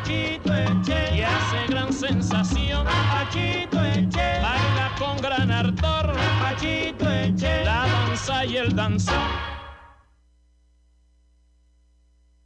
señor 0.09 0.41
Pachito 0.43 0.53
Eche, 0.55 1.17
y 1.17 1.21
hace 1.21 1.67
gran 1.69 1.93
sensación. 1.93 2.87
Eche, 3.31 4.41
Baila 4.41 4.95
con 4.97 5.17
gran 5.21 5.51
ardor 5.51 6.13
Pachito 6.41 7.09
Eche, 7.09 7.63
la 7.63 7.85
danza 7.87 8.45
y 8.45 8.57
el 8.57 8.75
danzón. 8.75 9.15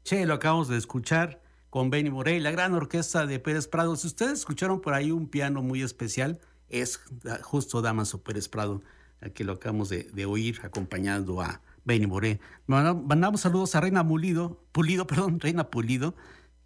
Che, 0.04 0.26
lo 0.26 0.34
acabamos 0.34 0.68
de 0.68 0.78
escuchar 0.78 1.42
con 1.70 1.90
Benny 1.90 2.10
Morey, 2.12 2.40
la 2.40 2.52
gran 2.52 2.74
orquesta 2.74 3.26
de 3.26 3.40
Pérez 3.40 3.68
Prado. 3.68 3.96
Si 3.96 4.08
ustedes 4.08 4.40
escucharon 4.40 4.82
por 4.82 4.94
ahí 4.94 5.12
un 5.12 5.28
piano 5.28 5.62
muy 5.64 5.82
especial, 5.82 6.40
es 6.70 7.00
justo 7.42 7.82
Damaso 7.82 8.22
Pérez 8.24 8.50
Prado, 8.50 8.82
al 9.22 9.32
que 9.32 9.44
lo 9.46 9.54
acabamos 9.54 9.88
de, 9.90 10.26
oír 10.26 10.60
acompañando 10.64 11.42
a 11.42 11.62
Benny 11.86 12.06
Morey. 12.08 12.40
Manda- 12.68 12.94
Mandamos 12.94 13.42
saludos 13.42 13.74
a 13.76 13.82
Reina 13.82 14.06
Pulido, 14.06 14.62
Pulido, 14.74 15.08
perdón, 15.08 15.40
Reina 15.40 15.70
Pulido, 15.70 16.14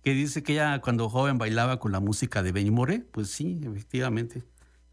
que 0.07 0.13
dice 0.13 0.41
que 0.41 0.53
ella 0.53 0.79
cuando 0.79 1.09
joven 1.09 1.37
bailaba 1.37 1.81
con 1.81 1.91
la 1.91 1.99
música 1.99 2.41
de 2.41 2.53
Benny 2.53 2.71
Moré. 2.71 2.99
Pues 3.01 3.27
sí, 3.29 3.59
efectivamente, 3.61 4.41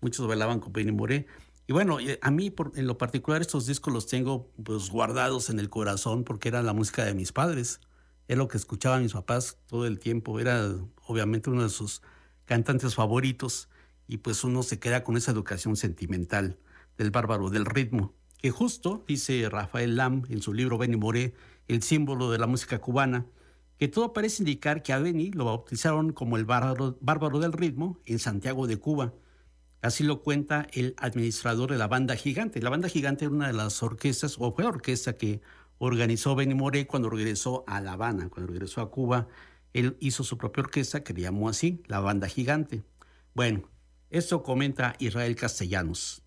muchos 0.00 0.26
bailaban 0.26 0.58
con 0.58 0.72
Benny 0.72 0.90
Moré. 0.90 1.28
Y 1.68 1.72
bueno, 1.72 1.98
a 2.20 2.30
mí 2.32 2.50
por- 2.50 2.72
en 2.74 2.88
lo 2.88 2.98
particular 2.98 3.40
estos 3.40 3.64
discos 3.68 3.94
los 3.94 4.08
tengo 4.08 4.50
pues 4.64 4.90
guardados 4.90 5.50
en 5.50 5.60
el 5.60 5.70
corazón 5.70 6.24
porque 6.24 6.48
era 6.48 6.64
la 6.64 6.72
música 6.72 7.04
de 7.04 7.14
mis 7.14 7.30
padres. 7.30 7.80
Es 8.26 8.36
lo 8.36 8.48
que 8.48 8.56
escuchaban 8.56 9.04
mis 9.04 9.12
papás 9.12 9.56
todo 9.68 9.86
el 9.86 10.00
tiempo. 10.00 10.40
Era 10.40 10.74
obviamente 11.06 11.48
uno 11.48 11.62
de 11.62 11.68
sus 11.68 12.02
cantantes 12.44 12.96
favoritos 12.96 13.68
y 14.08 14.16
pues 14.16 14.42
uno 14.42 14.64
se 14.64 14.80
queda 14.80 15.04
con 15.04 15.16
esa 15.16 15.30
educación 15.30 15.76
sentimental 15.76 16.58
del 16.98 17.12
bárbaro 17.12 17.50
del 17.50 17.66
ritmo, 17.66 18.14
que 18.38 18.50
justo, 18.50 19.04
dice 19.06 19.48
Rafael 19.48 19.94
Lam 19.94 20.24
en 20.28 20.42
su 20.42 20.52
libro 20.52 20.76
Benny 20.76 20.96
Moré, 20.96 21.34
el 21.68 21.84
símbolo 21.84 22.32
de 22.32 22.38
la 22.38 22.48
música 22.48 22.80
cubana, 22.80 23.26
que 23.79 23.89
todo 23.89 24.12
parece 24.12 24.43
indicar 24.43 24.83
que 24.83 24.93
a 24.93 24.99
Benny 24.99 25.31
lo 25.33 25.47
bautizaron 25.47 26.12
como 26.12 26.37
el 26.37 26.45
bárbaro, 26.45 26.97
bárbaro 27.01 27.41
del 27.41 27.53
ritmo 27.53 28.01
en 28.07 28.18
Santiago 28.18 28.66
de 28.66 28.77
Cuba. 28.77 29.14
Así 29.83 30.05
lo 30.05 30.22
cuenta 30.22 30.66
el 30.72 30.95
administrador 30.99 31.70
de 31.70 31.79
la 31.79 31.89
Banda 31.89 32.16
Gigante. 32.16 32.62
La 32.62 32.70
Banda 32.70 32.89
Gigante 32.89 33.25
era 33.25 33.35
una 33.35 33.49
de 33.49 33.53
las 33.53 33.83
orquestas, 33.83 34.37
o 34.39 34.55
fue 34.55 34.64
la 34.64 34.70
orquesta 34.70 35.16
que 35.16 35.43
organizó 35.79 36.35
Benny 36.35 36.55
Moré 36.55 36.87
cuando 36.87 37.11
regresó 37.11 37.64
a 37.66 37.81
La 37.81 37.93
Habana, 37.93 38.29
cuando 38.29 38.53
regresó 38.53 38.81
a 38.81 38.91
Cuba. 38.91 39.29
Él 39.72 39.97
hizo 40.01 40.22
su 40.25 40.39
propia 40.39 40.62
orquesta 40.62 41.03
que 41.03 41.12
le 41.12 41.22
llamó 41.22 41.49
así, 41.49 41.83
la 41.87 42.01
Banda 42.01 42.29
Gigante. 42.29 42.85
Bueno, 43.35 43.68
esto 44.11 44.43
comenta 44.43 44.95
Israel 45.01 45.35
Castellanos. 45.35 46.22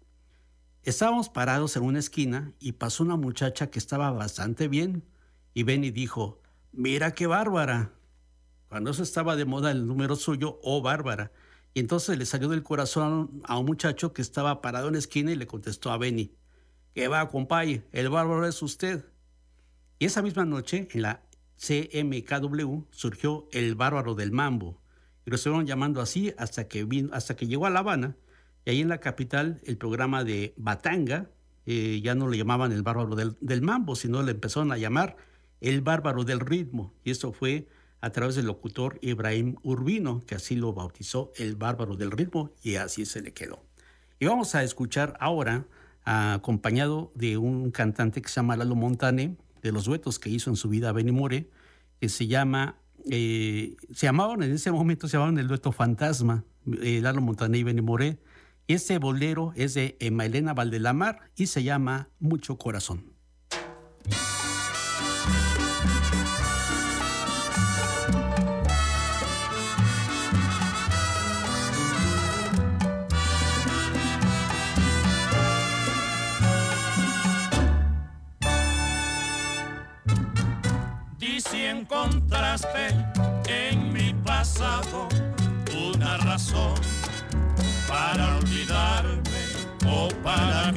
Estábamos 0.84 1.30
parados 1.30 1.76
en 1.78 1.84
una 1.84 2.00
esquina 2.00 2.54
y 2.60 2.74
pasó 2.74 3.04
una 3.04 3.16
muchacha 3.16 3.70
que 3.70 3.80
estaba 3.80 4.12
bastante 4.12 4.68
bien 4.68 5.04
y 5.54 5.64
Benny 5.64 5.92
dijo, 5.92 6.42
mira 6.78 7.14
qué 7.14 7.28
bárbara. 7.28 7.92
Cuando 8.70 8.92
eso 8.92 9.04
estaba 9.04 9.36
de 9.36 9.46
moda 9.46 9.72
el 9.72 9.88
número 9.88 10.16
suyo, 10.16 10.60
oh 10.64 10.82
bárbara. 10.82 11.32
Y 11.74 11.80
entonces 11.80 12.18
le 12.18 12.26
salió 12.26 12.48
del 12.50 12.64
corazón 12.64 13.42
a 13.46 13.58
un 13.58 13.66
muchacho 13.66 14.14
que 14.14 14.22
estaba 14.22 14.62
parado 14.62 14.88
en 14.88 14.94
la 14.94 15.00
esquina 15.00 15.32
y 15.32 15.36
le 15.36 15.48
contestó 15.48 15.92
a 15.92 15.98
Benny, 15.98 16.32
¿qué 16.94 17.08
va, 17.08 17.28
compadre? 17.30 17.88
El 17.92 18.10
bárbaro 18.10 18.46
es 18.48 18.62
usted. 18.62 19.06
Y 20.00 20.06
esa 20.06 20.22
misma 20.22 20.46
noche, 20.46 20.88
en 20.92 21.02
la 21.02 21.24
CMKW, 21.58 22.86
surgió 22.92 23.48
el 23.52 23.76
bárbaro 23.76 24.14
del 24.14 24.32
mambo. 24.32 24.80
Y 25.26 25.32
lo 25.32 25.36
estuvieron 25.36 25.66
llamando 25.66 26.00
así 26.00 26.34
hasta 26.38 26.68
que, 26.68 26.84
vino, 26.84 27.10
hasta 27.14 27.36
que 27.36 27.48
llegó 27.48 27.66
a 27.66 27.72
La 27.72 27.80
Habana. 27.80 28.16
Y 28.66 28.70
ahí 28.70 28.82
en 28.82 28.90
la 28.90 29.00
capital, 29.00 29.62
el 29.66 29.78
programa 29.78 30.24
de 30.24 30.54
Batanga, 30.58 31.32
eh, 31.66 32.02
ya 32.04 32.14
no 32.14 32.28
le 32.30 32.38
llamaban 32.38 32.72
el 32.72 32.84
bárbaro 32.84 33.16
del, 33.16 33.36
del 33.42 33.62
mambo, 33.62 33.96
sino 33.96 34.22
le 34.22 34.32
empezaron 34.32 34.72
a 34.72 34.78
llamar 34.78 35.18
el 35.62 35.82
bárbaro 35.82 36.24
del 36.24 36.40
ritmo. 36.40 36.94
Y 37.04 37.12
esto 37.12 37.32
fue 37.34 37.68
a 38.02 38.12
través 38.12 38.36
del 38.36 38.46
locutor 38.46 39.00
Ibrahim 39.02 39.56
Urbino, 39.64 40.22
que 40.26 40.36
así 40.36 40.56
lo 40.56 40.74
bautizó 40.74 41.32
el 41.36 41.56
bárbaro 41.56 41.96
del 41.96 42.12
ritmo 42.12 42.52
y 42.64 42.76
así 42.76 43.06
se 43.06 43.22
le 43.22 43.34
quedó. 43.34 43.64
Y 44.20 44.26
vamos 44.26 44.56
a 44.56 44.64
escuchar 44.64 45.16
ahora, 45.20 45.66
acompañado 46.04 47.12
de 47.16 47.38
un 47.38 47.72
cantante 47.72 48.22
que 48.22 48.30
se 48.30 48.36
llama 48.36 48.56
Lalo 48.56 48.76
Montane, 48.76 49.36
de 49.62 49.72
los 49.72 49.86
duetos 49.86 50.20
que 50.20 50.30
hizo 50.30 50.50
en 50.50 50.56
su 50.56 50.70
vida 50.70 50.92
Benny 50.92 51.12
More, 51.12 51.50
que 52.00 52.10
se 52.10 52.28
llama, 52.28 52.78
eh, 53.10 53.76
se 53.94 54.06
llamaban 54.06 54.44
en 54.44 54.54
ese 54.54 54.72
momento, 54.72 55.08
se 55.08 55.14
llamaban 55.18 55.38
el 55.38 55.48
dueto 55.48 55.72
Fantasma, 55.72 56.46
eh, 56.82 57.00
Lalo 57.02 57.22
Montane 57.22 57.58
y 57.58 57.64
Benny 57.64 57.82
More. 57.82 58.20
Este 58.68 58.98
bolero 59.00 59.54
es 59.56 59.74
de 59.74 59.98
Emma 60.00 60.26
Elena 60.26 60.54
Valdelamar 60.54 61.32
y 61.36 61.48
se 61.48 61.64
llama 61.64 62.10
Mucho 62.20 62.58
Corazón. 62.58 63.14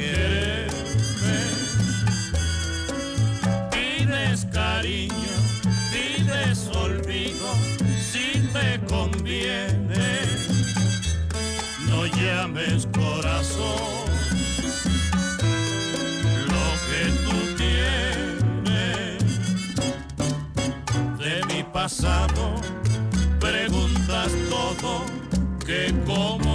quererme. 0.00 1.38
Pides 3.70 4.46
cariño, 4.52 5.34
pides 5.92 6.58
olvido, 6.68 7.48
si 8.10 8.26
te 8.54 8.80
conviene. 8.86 10.08
No 11.88 12.06
llames 12.06 12.86
corazón. 12.92 14.08
Lo 16.54 16.66
que 16.88 17.02
tú 17.24 17.36
tienes 17.60 19.20
de 21.18 21.34
mi 21.54 21.62
pasado, 21.64 22.42
preguntas 23.38 24.30
todo 24.48 24.92
que 25.66 25.94
como 26.06 26.49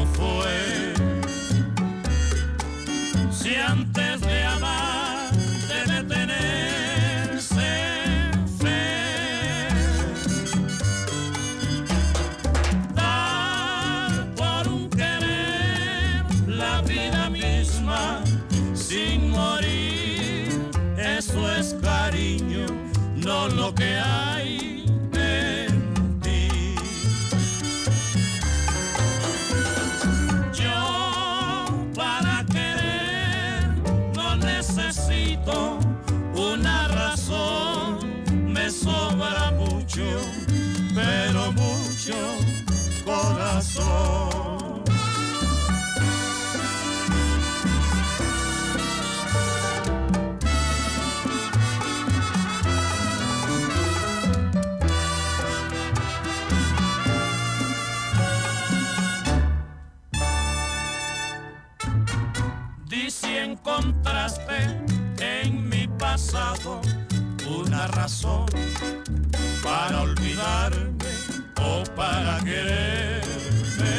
para 72.06 72.40
quererme. 72.44 73.94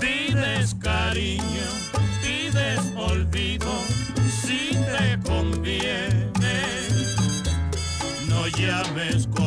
Pides 0.00 0.74
cariño, 0.80 1.68
pides 2.22 2.80
olvido, 2.96 3.72
si 4.42 4.70
te 4.92 5.18
conviene, 5.28 6.58
no 8.28 8.46
llames 8.48 9.26
corazón 9.26 9.45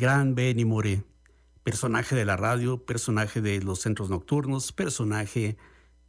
gran 0.00 0.34
Benny 0.34 0.64
Moré, 0.64 1.04
personaje 1.62 2.16
de 2.16 2.24
la 2.24 2.38
radio, 2.38 2.86
personaje 2.86 3.42
de 3.42 3.60
los 3.60 3.80
centros 3.80 4.08
nocturnos, 4.08 4.72
personaje 4.72 5.58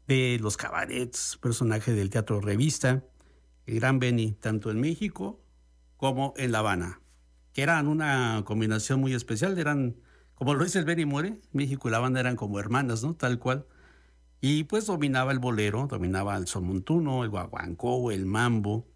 de 0.07 0.39
los 0.41 0.55
cabarets, 0.55 1.37
personaje 1.41 1.91
del 1.91 2.09
teatro 2.09 2.39
revista. 2.39 3.03
El 3.65 3.81
gran 3.81 3.99
Benny, 3.99 4.31
tanto 4.31 4.71
en 4.71 4.79
México 4.79 5.43
como 5.97 6.33
en 6.37 6.53
La 6.53 6.59
Habana, 6.59 7.01
que 7.51 7.63
eran 7.63 7.89
una 7.89 8.43
combinación 8.45 9.01
muy 9.01 9.13
especial, 9.13 9.59
eran, 9.59 9.97
como 10.35 10.53
lo 10.53 10.63
dice 10.63 10.79
el 10.79 10.85
Benny 10.85 11.05
Moré, 11.05 11.37
México 11.51 11.89
y 11.89 11.91
La 11.91 11.97
Habana 11.97 12.21
eran 12.21 12.37
como 12.37 12.59
hermanas, 12.61 13.03
¿no? 13.03 13.13
Tal 13.15 13.39
cual. 13.39 13.65
Y 14.39 14.63
pues 14.63 14.85
dominaba 14.85 15.33
el 15.33 15.39
bolero, 15.39 15.87
dominaba 15.87 16.37
el 16.37 16.47
son 16.47 16.63
montuno, 16.63 17.25
el 17.25 17.29
guaguancó, 17.29 18.09
el 18.11 18.25
mambo 18.25 18.87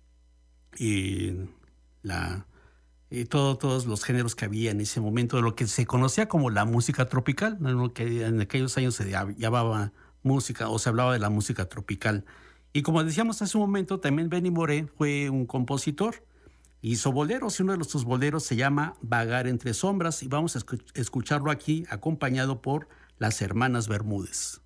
y 0.80 1.34
la, 2.02 2.48
y 3.10 3.26
todo, 3.26 3.58
todos 3.58 3.86
los 3.86 4.04
géneros 4.04 4.36
que 4.36 4.46
había 4.46 4.72
en 4.72 4.82
ese 4.82 5.00
momento, 5.00 5.38
de 5.38 5.44
lo 5.44 5.56
que 5.56 5.68
se 5.68 5.86
conocía 5.86 6.28
como 6.28 6.50
la 6.50 6.66
música 6.66 7.08
tropical, 7.08 7.58
¿no? 7.60 7.72
lo 7.72 7.94
que 7.94 8.26
en 8.26 8.42
aquellos 8.42 8.78
años 8.78 8.96
se 8.96 9.10
llamaba 9.38 9.92
música 10.24 10.70
o 10.70 10.80
se 10.80 10.90
hablaba 10.90 11.14
de 11.14 11.20
la 11.20 11.30
música 11.30 11.70
tropical. 11.70 12.26
Y 12.74 12.82
como 12.82 13.04
decíamos 13.04 13.42
hace 13.42 13.58
un 13.58 13.62
momento, 13.64 14.00
también 14.00 14.30
Benny 14.30 14.52
Moré 14.52 14.88
fue 14.98 15.30
un 15.30 15.46
compositor, 15.46 16.26
hizo 16.82 17.12
boleros 17.12 17.60
y 17.60 17.64
uno 17.64 17.78
de 17.78 17.84
sus 17.84 18.04
boleros 18.04 18.44
se 18.44 18.56
llama 18.56 18.96
Vagar 19.02 19.48
entre 19.48 19.74
sombras 19.74 20.24
y 20.24 20.28
vamos 20.28 20.56
a 20.56 20.60
escu- 20.60 20.84
escucharlo 20.94 21.52
aquí 21.52 21.86
acompañado 21.90 22.62
por 22.62 22.90
las 23.18 23.42
hermanas 23.42 23.88
Bermúdez. 23.88 24.60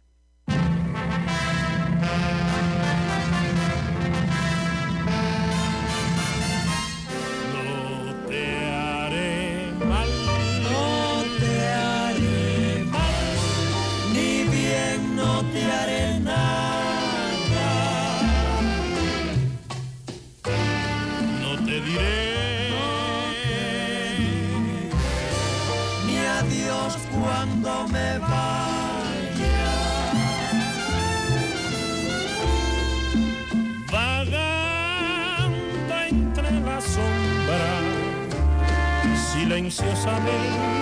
ansiosamente. 39.70 40.78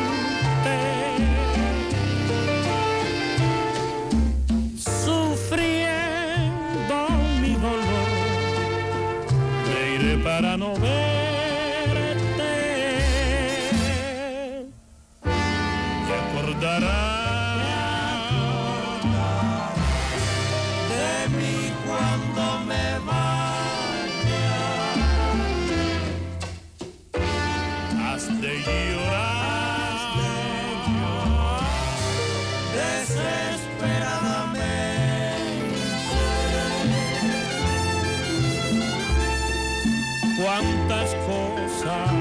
cuántas 40.47 41.13
cosas. 41.25 42.16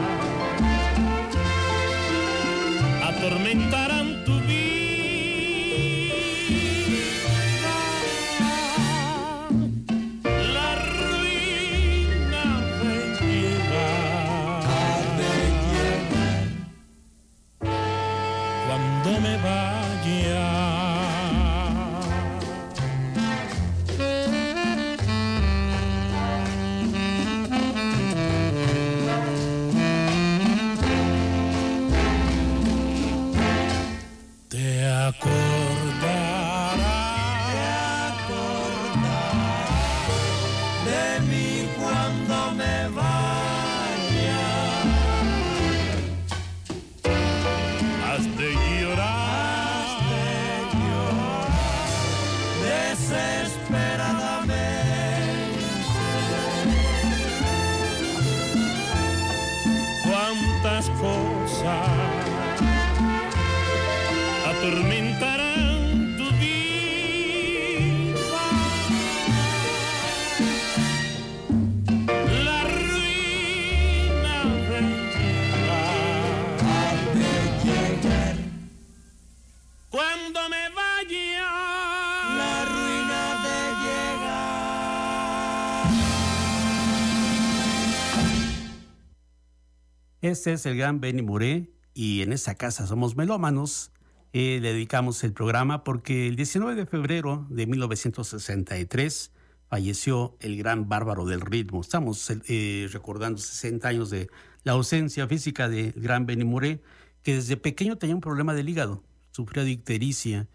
Este 90.26 90.54
es 90.54 90.66
el 90.66 90.76
gran 90.76 91.00
Benny 91.00 91.22
Moré 91.22 91.70
y 91.94 92.22
en 92.22 92.32
esta 92.32 92.56
casa 92.56 92.88
somos 92.88 93.14
melómanos. 93.14 93.92
Eh, 94.32 94.58
le 94.60 94.72
dedicamos 94.72 95.22
el 95.22 95.32
programa 95.32 95.84
porque 95.84 96.26
el 96.26 96.34
19 96.34 96.74
de 96.74 96.84
febrero 96.84 97.46
de 97.48 97.68
1963 97.68 99.30
falleció 99.68 100.36
el 100.40 100.56
gran 100.56 100.88
bárbaro 100.88 101.26
del 101.26 101.40
ritmo. 101.42 101.80
Estamos 101.80 102.28
eh, 102.48 102.88
recordando 102.92 103.38
60 103.38 103.86
años 103.86 104.10
de 104.10 104.28
la 104.64 104.72
ausencia 104.72 105.28
física 105.28 105.68
del 105.68 105.92
gran 105.92 106.26
Benny 106.26 106.44
Moré, 106.44 106.82
que 107.22 107.36
desde 107.36 107.56
pequeño 107.56 107.96
tenía 107.96 108.16
un 108.16 108.20
problema 108.20 108.52
del 108.52 108.68
hígado, 108.68 109.04
sufría 109.30 109.62
de 109.62 109.70
ictericia 109.70 110.48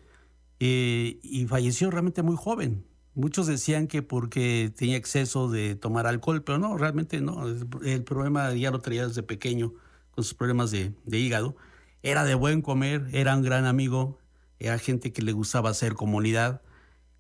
eh, 0.60 1.18
y 1.24 1.46
falleció 1.46 1.90
realmente 1.92 2.24
muy 2.24 2.36
joven. 2.36 2.84
Muchos 3.14 3.46
decían 3.48 3.88
que 3.88 4.02
porque 4.02 4.72
tenía 4.76 4.96
exceso 4.96 5.50
de 5.50 5.76
tomar 5.76 6.08
alcohol, 6.08 6.44
pero 6.44 6.58
no, 6.60 6.78
realmente 6.78 7.20
no. 7.20 7.46
El, 7.48 8.04
problema 8.04 8.54
ya 8.54 8.72
lo 8.72 8.80
traía 8.80 9.06
desde 9.08 9.22
pequeño 9.22 9.74
con 10.12 10.24
sus 10.24 10.34
problemas 10.34 10.72
de, 10.72 10.94
hígado. 11.06 11.58
Era 12.04 12.24
de 12.24 12.36
buen 12.36 12.62
comer, 12.62 13.08
era 13.12 13.36
un 13.36 13.44
gran 13.44 13.66
amigo, 13.66 14.18
era 14.60 14.78
gente 14.80 15.12
que 15.12 15.22
le 15.22 15.34
gustaba 15.34 15.70
hacer 15.70 15.94
comunidad 15.94 16.62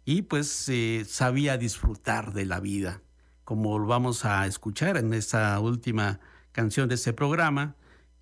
y 0.05 0.23
pues 0.23 0.67
eh, 0.69 1.05
sabía 1.07 1.57
disfrutar 1.57 2.33
de 2.33 2.45
la 2.45 2.59
vida, 2.59 3.01
como 3.43 3.85
vamos 3.85 4.25
a 4.25 4.47
escuchar 4.47 4.97
en 4.97 5.13
esta 5.13 5.59
última 5.59 6.19
canción 6.53 6.89
de 6.89 6.95
este 6.95 7.13
programa, 7.13 7.75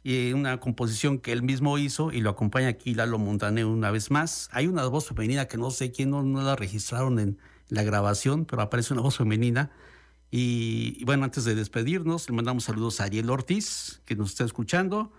y 0.03 0.34
una 0.34 0.59
composición 0.59 1.20
que 1.20 1.32
él 1.32 1.43
mismo 1.43 1.78
hizo 1.78 2.11
y 2.11 2.22
lo 2.22 2.30
acompaña 2.30 2.70
aquí 2.70 2.93
Lalo 2.93 3.20
Montaner 3.20 3.65
una 3.65 3.91
vez 3.91 4.11
más. 4.11 4.49
Hay 4.51 4.67
una 4.67 4.86
voz 4.88 5.07
femenina 5.07 5.47
que 5.47 5.57
no 5.57 5.72
sé 5.72 5.91
quién 5.91 6.09
no 6.09 6.24
la 6.24 6.55
registraron 6.55 7.20
en 7.20 7.38
la 7.70 7.84
grabación, 7.84 8.45
pero 8.45 8.61
aparece 8.61 8.93
una 8.93 9.01
voz 9.01 9.17
femenina. 9.17 9.72
Y, 10.32 11.03
bueno, 11.05 11.24
antes 11.24 11.43
de 11.43 11.55
despedirnos, 11.55 12.30
le 12.30 12.36
mandamos 12.36 12.65
saludos 12.65 13.01
a 13.01 13.05
Ariel 13.05 13.30
Ortiz, 13.30 14.01
que 14.05 14.15
nos 14.15 14.32
está 14.32 14.43
escuchando, 14.43 15.11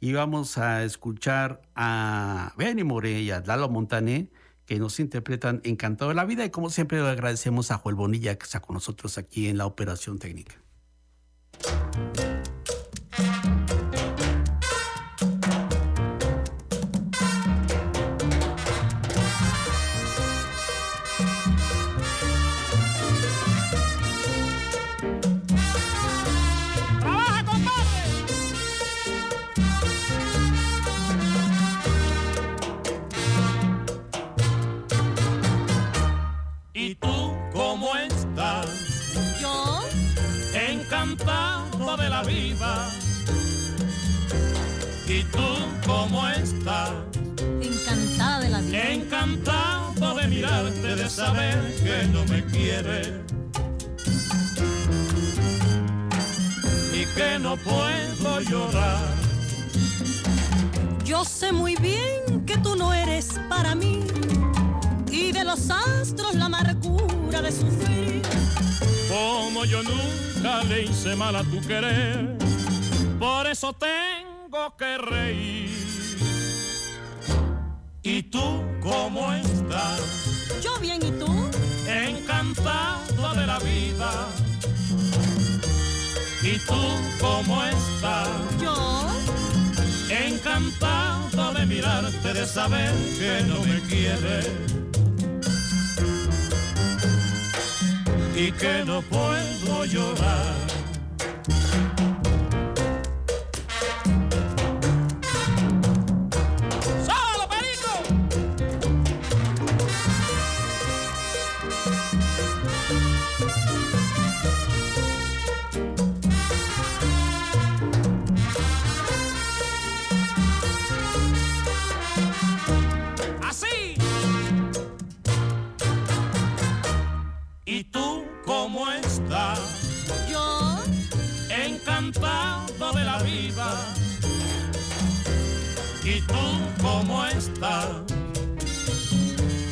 y 0.00 0.12
vamos 0.12 0.56
a 0.58 0.84
escuchar 0.84 1.62
a 1.74 2.54
Benny 2.56 2.84
More 2.84 3.20
y 3.20 3.30
a 3.30 3.40
Lalo 3.40 3.68
Montané, 3.68 4.30
que 4.66 4.78
nos 4.78 5.00
interpretan 5.00 5.60
Encantado 5.64 6.10
de 6.10 6.14
la 6.14 6.24
Vida, 6.24 6.44
y 6.44 6.50
como 6.50 6.70
siempre 6.70 6.98
agradecemos 7.00 7.70
a 7.70 7.78
Joel 7.78 7.96
Bonilla, 7.96 8.36
que 8.36 8.44
está 8.44 8.60
con 8.60 8.74
nosotros 8.74 9.18
aquí 9.18 9.48
en 9.48 9.58
la 9.58 9.66
operación 9.66 10.18
técnica. 10.18 10.54
¿Y 45.06 45.22
tú 45.24 45.38
cómo 45.86 46.28
estás? 46.28 46.90
encantada 47.62 48.40
de 48.40 48.48
la 48.48 48.60
vida. 48.60 48.90
Encantado 48.90 50.14
de 50.16 50.26
mirarte, 50.26 50.96
de 50.96 51.08
saber 51.08 51.56
que 51.76 52.08
no 52.08 52.24
me 52.24 52.44
quieres. 52.46 53.12
Y 56.92 57.06
que 57.14 57.38
no 57.38 57.56
puedo 57.56 58.40
llorar. 58.40 59.14
Yo 61.04 61.24
sé 61.24 61.52
muy 61.52 61.76
bien 61.76 62.44
que 62.44 62.56
tú 62.58 62.74
no 62.74 62.92
eres 62.92 63.38
para 63.48 63.74
mí. 63.76 64.04
Y 65.10 65.30
de 65.30 65.44
los 65.44 65.70
astros 65.70 66.34
la 66.34 66.46
amargura 66.46 67.42
de 67.42 67.52
sufrir. 67.52 68.03
Como 69.14 69.64
yo 69.64 69.80
nunca 69.84 70.64
le 70.64 70.82
hice 70.82 71.14
mal 71.14 71.36
a 71.36 71.44
tu 71.44 71.60
querer, 71.60 72.36
por 73.20 73.46
eso 73.46 73.72
tengo 73.72 74.76
que 74.76 74.98
reír. 74.98 75.70
¿Y 78.02 78.24
tú 78.24 78.42
cómo 78.82 79.32
estás? 79.32 80.60
Yo 80.60 80.76
bien 80.80 81.00
y 81.00 81.12
tú, 81.12 81.48
Encantado 81.86 83.34
de 83.36 83.46
la 83.46 83.60
vida. 83.60 84.10
¿Y 86.42 86.58
tú 86.66 86.82
cómo 87.20 87.64
estás? 87.66 88.28
yo, 88.60 89.06
Encantado 90.10 91.54
de 91.54 91.66
mirarte, 91.66 92.32
de 92.32 92.44
saber 92.44 92.92
que 93.16 93.44
no 93.46 93.60
me 93.60 93.80
quieres. 93.82 94.83
Y 98.36 98.50
que 98.50 98.84
no 98.84 99.00
puedo 99.02 99.84
llorar. 99.84 100.54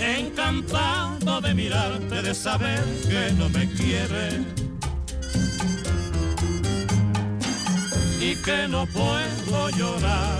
Encantado 0.00 1.40
de 1.40 1.54
mirarte, 1.54 2.22
de 2.22 2.34
saber 2.34 2.84
que 3.08 3.32
no 3.36 3.48
me 3.48 3.70
quieres. 3.72 4.62
y 8.22 8.36
que 8.36 8.68
no 8.68 8.86
puedo 8.86 9.70
llorar. 9.70 10.38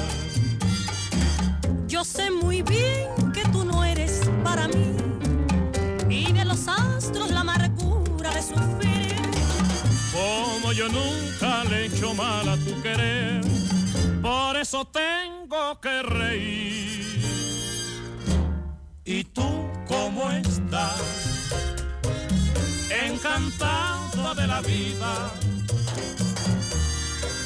Yo 1.88 2.04
sé 2.04 2.30
muy 2.30 2.62
bien 2.62 3.32
que 3.34 3.42
tú 3.50 3.64
no 3.64 3.84
eres 3.84 4.20
para 4.44 4.68
mí 4.68 4.94
y 6.08 6.32
de 6.32 6.44
los 6.44 6.68
astros 6.68 7.32
la 7.32 7.40
amargura 7.40 8.30
de 8.30 8.42
sufrir. 8.42 9.16
Como 10.12 10.72
yo 10.72 10.88
nunca 10.88 11.64
le 11.64 11.82
he 11.82 11.86
hecho 11.86 12.14
mal 12.14 12.48
a 12.48 12.56
tu 12.56 12.80
querer, 12.82 13.40
por 14.22 14.56
eso 14.56 14.84
tengo 14.84 15.80
que 15.80 16.02
reír. 16.02 17.21
Encantado 23.04 24.34
de 24.34 24.46
la 24.46 24.60
vida. 24.60 25.30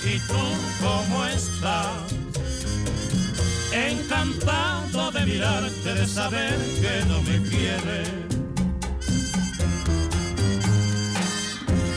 ¿Y 0.05 0.19
tú 0.21 0.43
cómo 0.81 1.27
estás? 1.27 2.13
Encantado 3.73 5.11
de 5.13 5.27
mirarte, 5.27 5.95
de 5.95 6.07
saber 6.07 6.57
que 6.81 7.05
no 7.07 7.23
me 7.23 7.43
quieres. 7.49 8.11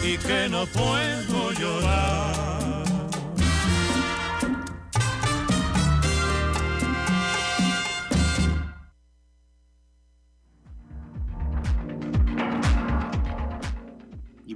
Y 0.04 0.18
que 0.18 0.50
no 0.50 0.66
puedo 0.68 1.52
llorar. 1.54 2.69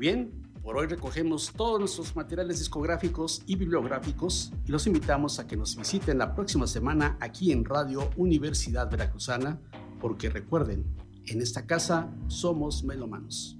Bien, 0.03 0.33
por 0.61 0.75
hoy 0.75 0.87
recogemos 0.87 1.53
todos 1.55 1.79
nuestros 1.79 2.13
materiales 2.13 2.59
discográficos 2.59 3.41
y 3.45 3.55
bibliográficos 3.55 4.51
y 4.65 4.71
los 4.73 4.85
invitamos 4.85 5.39
a 5.39 5.47
que 5.47 5.55
nos 5.55 5.77
visiten 5.77 6.17
la 6.17 6.35
próxima 6.35 6.67
semana 6.67 7.17
aquí 7.21 7.53
en 7.53 7.63
Radio 7.63 8.09
Universidad 8.17 8.91
Veracruzana, 8.91 9.61
porque 10.01 10.29
recuerden, 10.29 10.83
en 11.27 11.41
esta 11.41 11.65
casa 11.65 12.13
somos 12.27 12.83
melomanos. 12.83 13.57